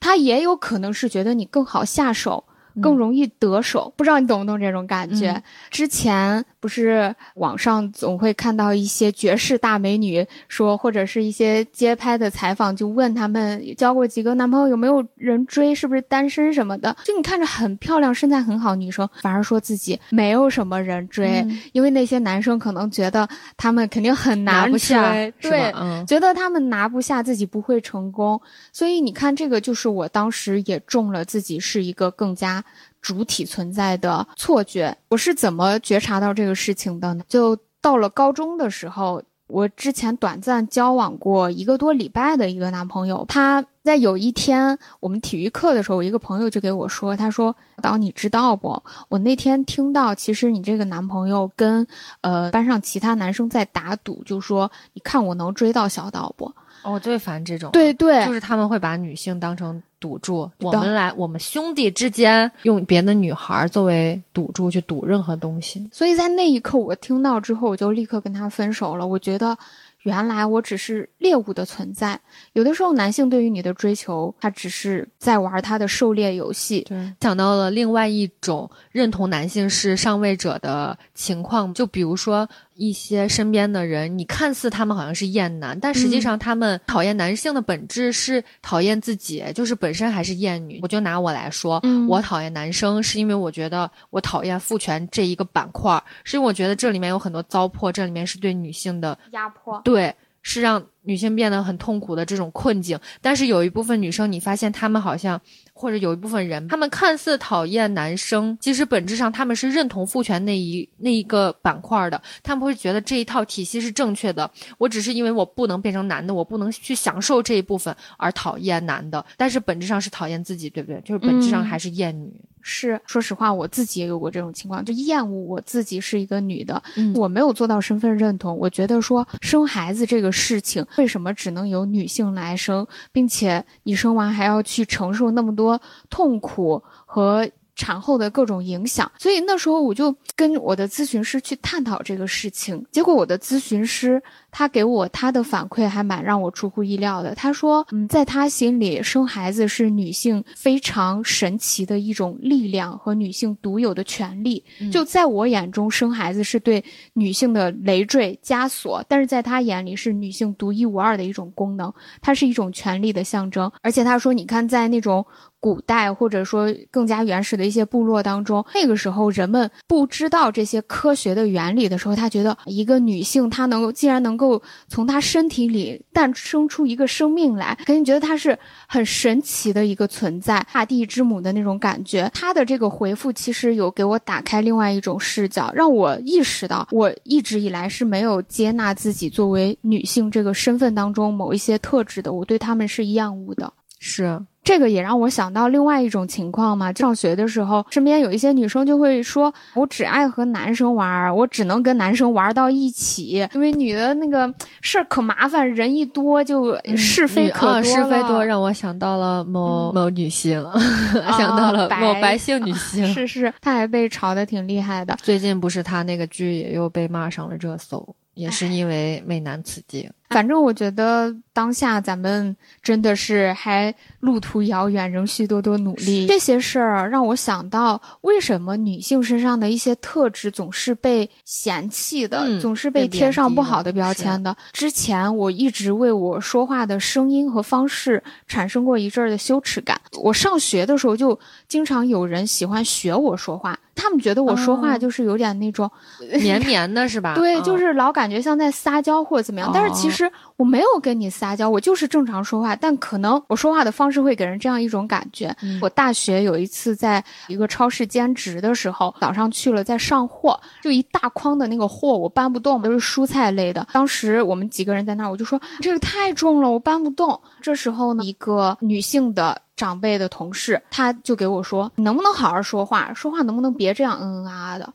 [0.00, 2.44] 他也有可能是觉得你更好下手。
[2.82, 5.42] 更容易得手，不知道你懂不懂这种感觉？
[5.70, 16.96] 之前不是网上总会看到一些绝世大美女说，或者是一些街拍的采访，就问他们交过几个男朋友，有没有人追，是不是单身什么的？
[17.04, 25.72] 就你看着很漂亮、身材很好女生，反而说自己没有什么人追，因为那些男生可能觉得他们肯定很拿不下，对，
[26.04, 28.40] 觉得他们拿不下，自己不会成功。
[28.72, 32.64] 所以你看，这个就是我当时也中了自己是一个更加。
[33.06, 37.22] 主体存在的错觉，我是怎么觉察到这个事情的呢？
[37.28, 48.82] 就到了高中的时候，我之前短暂交往过一个多礼拜的一个男朋友，他在有一天我们体育课的时候，我一个朋友就给我说，他说：“导，你知道不？
[49.08, 51.86] 我那天听到，其实你这个男朋友跟
[52.22, 56.52] 呃班上其他男生在打赌，就说你看我能追到小岛不？”
[56.92, 65.88] 我最烦这种，对对，就是他们会把女性当成赌注，我们来，我们兄弟之间用别的女孩作为赌注去赌任何东西。
[65.92, 69.06] 所以在那一刻，我听到之后，我就立刻跟他分手了。
[69.06, 69.56] 我觉得。
[70.02, 72.16] 原来我只是猎物的存在，
[72.52, 76.82] 有的时候男性对于你的追求，他只是在玩他的狩猎游戏。
[76.82, 90.78] 对，想到了另外一种认同男性是上位者的情况，就比如说一些身边的人，你看似他们好像是厌男，但实际上他们讨厌男性的本质是讨厌自己，就是本身还是厌女。
[90.82, 99.80] 我就拿我来说，我讨厌男生是因为我觉得我讨厌父权这一个板块，是因为我觉得这里面有很多糟粕，这里面是对女性的压迫。
[99.82, 99.96] 对。
[99.96, 102.98] 对，是让女性变得很痛苦的这种困境。
[103.22, 105.40] 但是有一部分女生，你发现她们好像，
[105.72, 112.20] 或者有一部分人，她们看似讨厌男生，其实本质上他们是认同父权那一那一个板块的。
[112.42, 114.50] 他们会觉得这一套体系是正确的。
[114.76, 119.24] 我只是因为我不能变成男的，我不能去享受这一部分而讨厌男的。
[119.36, 121.00] 但是本质上是讨厌自己，对不对？
[121.02, 122.32] 就是本质上还是厌女。
[122.68, 126.82] 是，说实话，我自己也有过这种情况，就厌恶我自己是一个女的，
[127.14, 128.58] 我没有做到身份认同。
[128.58, 139.08] 我觉得说生孩子这个事情，为什么只能由女性来生，并且你生完还要去承受那么多痛苦和产后的各种影响。
[139.18, 144.20] 所以那时候我就跟我的咨询师去探讨这个事情，结果我的咨询师。
[144.58, 147.34] 他给我他的反馈还蛮让我出乎意料的。
[147.34, 154.64] 他说，嗯，在他心里，生孩子是女性非常神奇的一种力量和女性独有的权利。
[154.90, 163.70] 就在我眼中，生孩子是对女性的累赘枷锁，但是在他眼里是女性独一无二的一种功能，它是一种权利的象征。
[163.82, 165.26] 而且他说，你看，在那种。
[165.66, 178.56] 古代或者说更加原始的一些部落当中，那个时候人们不知道这些科学的原理的时候，他觉得一个女性她能够既然能够从她身体里诞生出一个生命来，肯定觉得她是
[178.86, 182.30] 很神奇的一个存在，大地之母的那种感觉。
[182.32, 193.72] 他的这个回复其实有给我打开另外一种视角，让我意识到我一直以来是没有接纳自己作为女性这个身份当中某一些特质的，我对他们是厌恶的。
[193.98, 194.40] 是。
[194.66, 196.92] 这个也让我想到另外一种情况嘛。
[196.92, 210.60] 上学的时候，身边有一些女生就会说：“我只爱和男生玩，我只能跟男生玩到一起，因为女的那个事儿可麻烦，人一多就是非可多是非多，让我想到了某某女性，
[211.38, 213.06] 想到了某白姓女性。
[213.14, 215.16] 是是，她还被炒得挺厉害的。
[215.22, 218.04] 最近不是她那个剧也又被骂上了热搜。
[218.34, 220.10] 也是因为美男子境。
[220.36, 226.26] 反正我觉得当下咱们真的是还路途遥远，仍需多多努力。
[226.26, 234.54] 这些事儿让我想到，为什么女性身上的一些特质总是被嫌弃的，总是被贴上不好的标签的？
[234.74, 239.98] 之前我一直为我说话的声音和方式产生过一阵儿的羞耻感。
[240.20, 243.78] 我上学的时候就经常有人喜欢学我说话。
[243.98, 245.90] 他们觉得我说话就是有点那种
[246.34, 247.32] 绵绵的，是吧？
[247.40, 249.70] 对，就是老感觉像在撒娇或者怎么样。
[249.72, 250.25] 但是其实
[250.56, 252.74] 我没有跟你撒娇，我就是正常说话。
[252.74, 255.54] 但可能我说话的方式会给人这样一种感觉。
[255.80, 263.86] 我大学有一次在一个超市兼职的时候，早上去了在上货，就一大筐的那个货我搬不动，都是蔬菜类的。
[263.92, 267.40] 当时我们几个人在那儿，我就说这个太重了，我搬不动。
[267.60, 269.60] 这时候呢，一个女性的。
[269.76, 273.12] 长辈的同事，他就给我说：“你能不能好好说话？
[273.12, 274.90] 说话能不能别这样嗯嗯啊啊的？”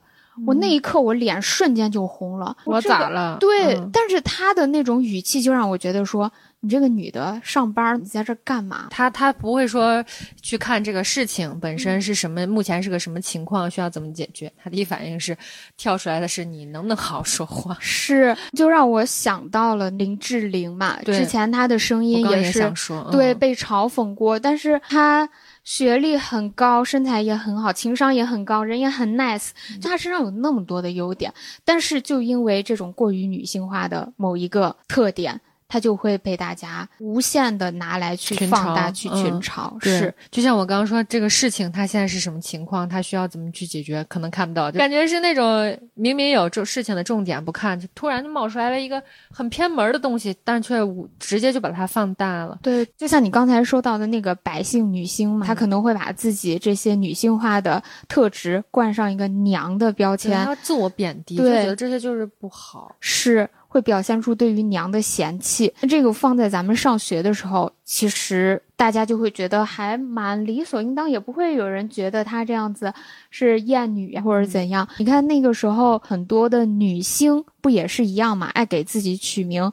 [0.45, 2.55] 我那一刻，我脸瞬间就红了。
[2.65, 3.37] 我咋了？
[3.39, 6.31] 对，但是他的那种语气就让我觉得说。
[6.63, 8.85] 你这个女的上班，你在这干嘛？
[8.91, 10.05] 她她不会说
[10.43, 14.53] 去看这个事情本身是什么，目前是个什么情况，需要怎么解决？
[14.63, 15.35] 她第一反应是
[15.75, 17.75] 跳出来的是你能不能好好说话？
[17.79, 22.71] 是，就让我想到了林志玲嘛，之前她的声音也是
[23.11, 25.27] 对被嘲讽过，但是她
[25.63, 31.33] 学历很高，身材也很好，情商也很高，人也很 nice，就她身上有那么多的优点，
[31.63, 35.41] 但是就因为这种过于女性化的某一个特点。
[35.71, 39.71] 他就会被大家无限的拿来去放大、去群嘲。
[39.81, 50.79] 是，就像我刚刚说这个事情，他现在是什么情况，他需要怎么去解决，可能看不到，感觉是那种明明有这事情的重点不看，就突然就冒出来了一个很偏门的东西，但却
[51.17, 52.59] 直接就把它放大了。
[52.61, 62.93] 对，就像你刚才说到的那个白姓女星嘛，她可能会把自己这些女性化的特质冠上一个娘的标签，她自我贬低，就觉得这些就是不好。
[62.99, 63.49] 是。
[63.71, 72.93] 会表现出对于娘的嫌弃，那这个放在咱们上学的时候，其实大家就会觉得还蛮理所应当，也不会有人觉得她这样子
[73.29, 74.85] 是厌女或者怎样。
[74.97, 79.71] 你看那个时候很多的女星不也是一样嘛，爱给自己取名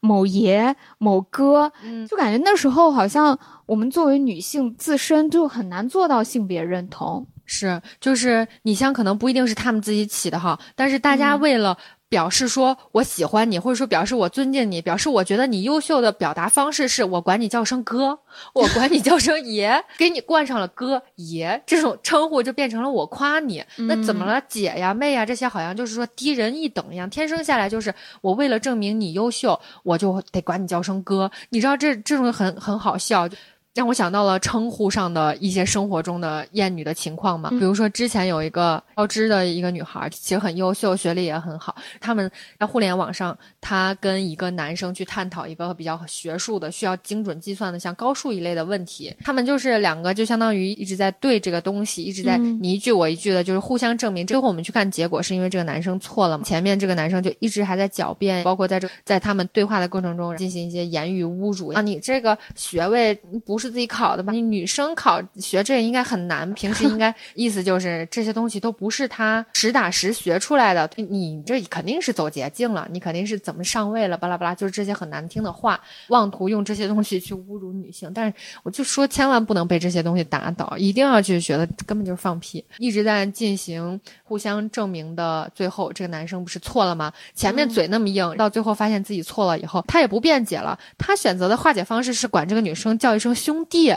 [0.00, 1.70] 某爷、某哥，
[2.10, 7.24] 就感觉那时候好像我们作为女性自身就很难做到性别认同。
[7.48, 11.78] 是，就是你像可能不一定是他们自己起的哈，但是大家为了。
[12.08, 18.18] 表示说我喜欢你，或者说表示我尊敬你，表示我觉得你优秀的表达方式是我管你叫声哥，
[18.52, 23.64] 我管你叫声爷，给你冠上了哥爷这种称呼，就变成了我夸你。
[23.76, 31.30] 那怎么了，姐呀、妹呀这些好像就是说低人一等一样，天生下来就是我为了证明你优秀，我就得管你叫声哥。
[31.50, 33.28] 你知道这这种很很好笑。
[33.76, 41.76] 让我想到了称呼上的一些生活中的厌女的情况嘛，比如说之前有一个高知的一个女孩，其实很优秀，学历也很好。
[42.00, 49.14] 他们在互联网上，她跟一个男生去探讨一个比较学术的、需要精准计算的，像高数一类的问题。
[49.22, 54.26] 他们就是两个，就相当于一直在对这个东西，一直在你一句我一句的，就是互相证明。
[54.26, 56.44] 最后我们去看结果，是因为这个男生错了嘛？
[56.44, 63.14] 前面这个男生就一直还在狡辩，包括在这在他们对话的过程中进行一些言语侮辱啊，你这个学位
[63.44, 63.65] 不是。
[63.70, 64.32] 自己考的吧？
[64.32, 78.08] 你女生考学这应该很难， 平时应该意思就是这些东西都不不是他实打实学出来的，你这肯定是走捷径了，你肯定是怎么上位了，巴拉巴拉，就是这些很难听的话，妄图用这些东西去侮辱女性。
[78.14, 85.50] 但是我就说，千万不能被这些东西打倒，一定要去学的，根本就是放屁，一直在进行互相证明的。
[85.52, 87.12] 最后，这个男生不是错了吗？
[87.34, 93.96] 前面嘴那么硬，到最后发现自己错了以后，他也不辩解了，他选择的化解方式是管这个女生叫一声兄弟。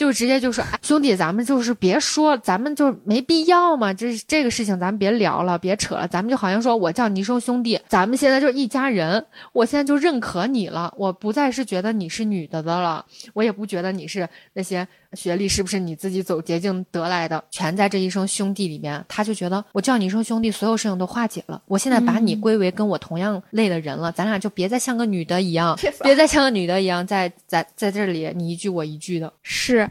[0.00, 3.92] 就直接就说，兄弟，咱们就是别说，咱们就没必要嘛。
[3.92, 6.08] 这这个事情，咱们别聊了，别扯了。
[6.08, 9.22] 咱们就好像说，我叫你一声兄弟，咱们现在就是一家人。
[9.52, 19.04] 我现在就认可你了，我不再是觉得你是女的的了，我也不觉得你是那些学历是不是你自己走捷径得来的，全在这一声兄弟里面。
[19.06, 21.60] 他就觉得我叫你一声兄弟，所有事情都化解了。
[21.66, 29.89] 我现在把你归为跟我同样类的人了，咱俩就别再像个女的一样， 别再像个女的一样，在在在这里你一句我一句的，是。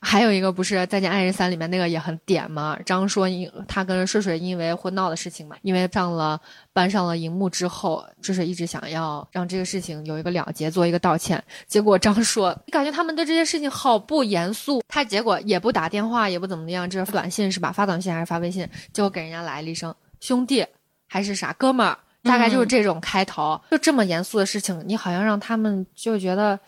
[0.00, 2.78] 还有一个不是《再见爱人三》里面那个也很点吗？
[2.84, 6.40] 张说因他跟睡睡因为婚闹的事情嘛，因为上了
[6.72, 11.42] 搬上了荧幕之后，就是一直想要让这个事情有一个了结，做一个道歉。
[11.66, 14.82] 结果张说，你感觉他们对这些事情好不严肃。
[14.86, 17.72] 他结果也不打电话，也不怎么样，这是短信是吧？
[17.72, 18.68] 发短信还是发微信？
[18.92, 20.64] 结果给人家来了一声兄弟，
[21.08, 21.98] 还是啥哥们儿？
[22.22, 23.60] 大概就是这种开头。
[23.70, 26.60] 就这么严肃的事情，你好像让他们就觉得。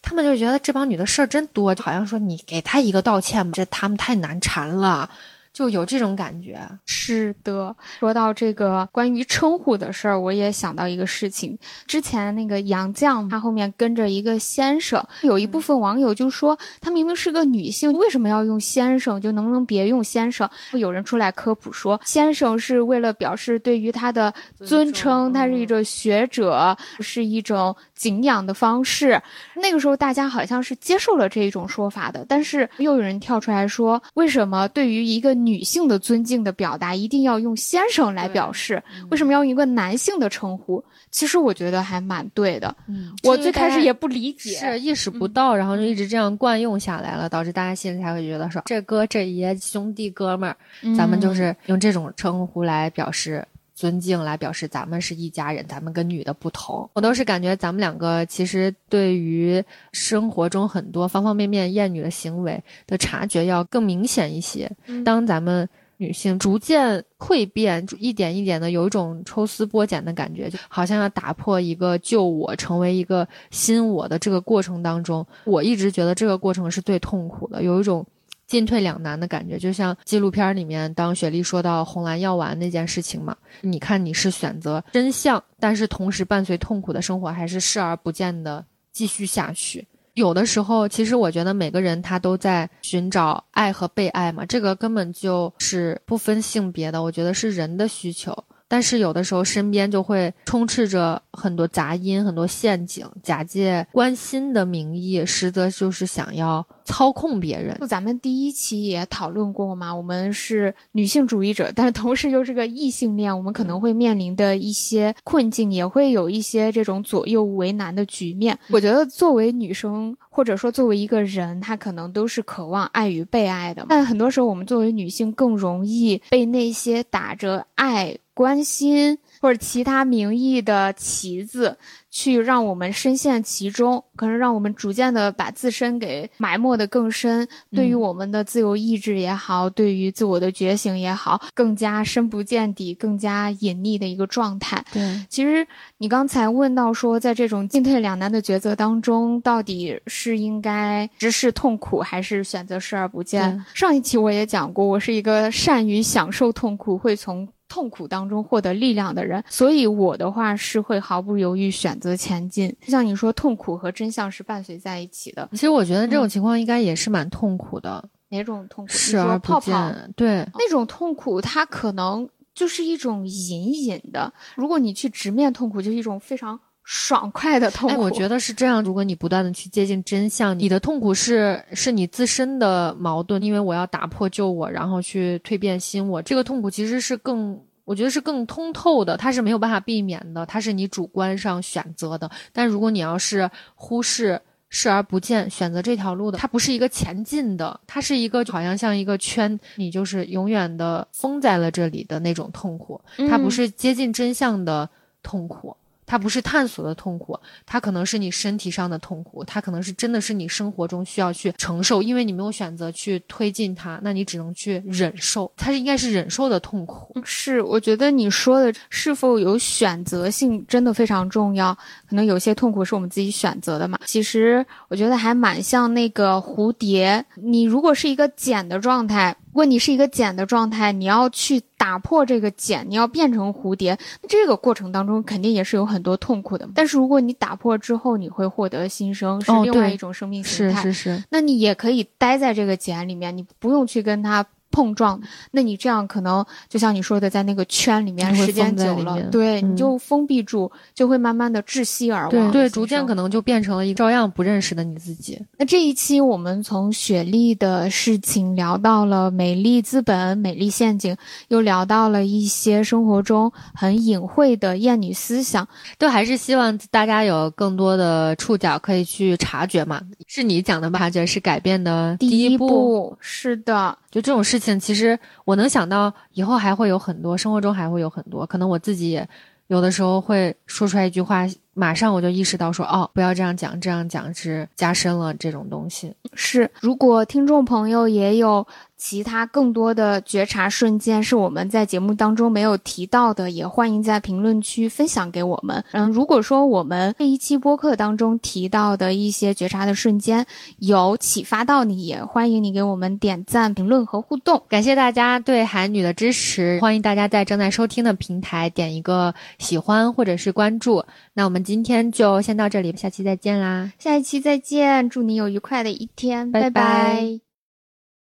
[0.00, 5.10] 他们就觉得这帮女的事儿真多，就好像说你给她一个道歉吧，这他们太难缠了。
[5.58, 6.56] 就有这种感觉，
[6.86, 7.74] 是的。
[7.98, 11.58] 说到这个关于称呼的事儿，我也想到一个事情。
[11.84, 19.20] 之前那个杨绛，她后面跟着一个先生，有一部分网友就说，她明明是个女性，为什么要用先生？
[19.20, 20.48] 就能不能别用先生？
[20.74, 24.32] 有人出来科普说，先生是为了表示对于她的
[24.64, 29.20] 尊称，他是一个学者，是一种敬仰的方式。
[29.56, 40.84] 那个时候大家好像是接受了这一种说法的，但是又有人跳出来说，为什么对于一个女女性的尊敬的表达一定要用先生来表示，为什么要用一个男性的称呼？
[41.10, 42.74] 其实我觉得还蛮对的。
[42.86, 50.56] 嗯，我最开始也不理解，是意识不到，然后就一直这样惯用下来了，导致大家心里才会觉得说这哥这爷兄弟哥们儿，
[50.94, 53.46] 咱们就是用这种称呼来表示。
[53.78, 56.90] 尊敬来表示咱们是一家人，咱们跟女的不同。
[56.94, 59.62] 我都是感觉咱们两个其实对于
[59.92, 64.68] 生活中很多方方面面厌女的行为的察觉要更明显一些。
[65.04, 65.68] 当咱们
[65.98, 78.04] 女性逐渐蜕变，一点一点的有一种抽丝剥茧的感觉，就好像要打破一个旧我，成为一个新我的这个过程当中，我一直觉得这个过程是最痛苦的，有一种。
[78.48, 89.86] 进退两难的感觉，就像纪录片里面，当雪莉说到红蓝药丸那件事情嘛，你看你是选择真相，但是同时伴随痛苦的生活，还是视而不见的继续下去。
[90.14, 98.36] 有的时候，其实我觉得每个人他都在寻找爱和被爱嘛，这个根本就是不分性别的，我觉得是人的需求。
[98.68, 107.76] 但是有的时候身边就会充斥着很多杂音、很多陷阱，假借关心的名义，实则就是想要操控别人。
[107.80, 118.58] 就咱们第一期也讨论过嘛，我们是女性主义者，但是同时又是个异性恋，我们可能会面临的一些困境，也会有一些这种左右为难的局面。
[118.68, 123.86] 我觉得作为女生，或者说作为一个人，她可能都是渴望爱与被爱的。
[123.88, 128.18] 但很多时候，我们作为女性更容易被那些打着爱。
[128.38, 131.76] 关心或者其他名义的旗子，
[132.08, 137.48] 去让我们深陷其中，可能让我们逐渐的把自身给埋没的更深。
[137.74, 144.84] 对于我们的自由意志也好，对于自我的觉醒也好，更加深不见底、更加隐匿的一个状态。
[144.92, 145.66] 对，其实
[145.96, 153.64] 你刚才问到说，在这种进退两难的抉择当中，到底是应该直视痛苦，还是选择视而不见？
[153.74, 157.48] 上一期我也讲过，我是一个善于享受痛苦，会从。
[157.68, 162.74] 痛苦当中获得力量的人，所以我的话是会毫不犹豫选择前进。
[162.80, 165.48] 就像你说，痛苦和真相是伴随在一起的。
[165.52, 168.02] 其实我觉得这种情况应该也是蛮痛苦的。
[168.30, 168.92] 哪种痛苦？
[168.92, 170.12] 视而不见。
[170.16, 174.32] 对，那种痛苦它可能就是一种隐隐的。
[174.54, 176.58] 如果你去直面痛苦，就是一种非常
[176.90, 178.00] 爽快的痛苦。
[178.00, 178.82] 我觉得是这样。
[178.82, 186.22] 如果你不断的去接近真相，你的痛苦是是你自身的矛盾，因为我要打破旧我，然后去蜕变新我。
[186.22, 187.60] 这个痛苦其实是更。
[187.84, 192.30] 我觉得是更通透的，它是没有办法避免的，它是你主观上选择的。
[192.52, 203.00] 但如果你要是忽视、视而不见，选择这条路的，它不是一个前进的，它是一个好像像一个圈，你就是永远的封在了这里的那种痛苦。
[203.30, 204.86] 它不是接近真相的
[205.22, 205.74] 痛苦，
[206.08, 217.14] 它不是探索的痛苦，它可能是你身体上的痛苦，它可能是真的是你生活中需要去承受，因为你没有选择去推进它，那你只能去忍受，它是应该是忍受的痛苦。
[217.22, 221.76] 是，我觉得你说的是否有选择性真的非常重要，
[222.08, 224.00] 可能有些痛苦是我们自己选择的嘛。
[224.06, 229.36] 其实我觉得还蛮像那个蝴蝶，你如果是一个茧的状态。
[229.58, 236.68] 如果你是一个茧的状态，你要去打破这个茧，你要变成蝴蝶，那这个过程当中肯定也是有很多痛苦的。
[236.76, 240.80] 但是如果你打破之后，你会获得新生，是另外一种生命形态。
[240.80, 241.24] 是是是。
[241.30, 244.46] 那你也可以待在这个茧里面，你不用去跟它。
[244.70, 255.40] 碰撞，那你这样可能就像你说的，在那个圈里面时间久了，对，你就封闭住，就会慢慢的窒息而亡，对，逐渐可能就变成了一个照样不认识的你自己。
[255.56, 261.16] 那这一期我们从雪莉的事情聊到了美丽资本、美丽陷阱，
[261.48, 265.66] 又聊到了一些生活中很隐晦的厌女思想，
[265.98, 270.00] 都还是希望大家有更多的触角可以去察觉嘛。
[270.26, 270.98] 是你讲的吧？
[270.98, 273.96] 察觉是改变的第一步，是的。
[274.10, 278.46] 就这种事情，其实我能想到以后还会有很多，生活中还会有很多。
[278.46, 279.28] 可能我自己也
[279.66, 286.14] 有的时候会说出来一句话，马上我就意识到说，哦，不要这样讲，这样讲是加深了这种东西。
[286.34, 288.66] 是，如果听众朋友也有。
[288.98, 295.82] 其他更多的觉察瞬间是我们在节目当中没有提到的，也欢迎在评论区分享给我们。
[295.92, 300.44] 嗯，如果说我们这一期播客当中提到的一些觉察的瞬间
[300.78, 304.60] 有启发到你，也欢迎你给我们点赞、评论和互动。
[304.68, 311.04] 感谢大家对韩女的支持，欢迎大家在正在收听的平台点一个喜欢或者是关注。
[311.34, 313.92] 那我们今天就先到这里，下期再见啦！
[313.98, 317.47] 下一期再见，祝你有愉快的一天，拜拜。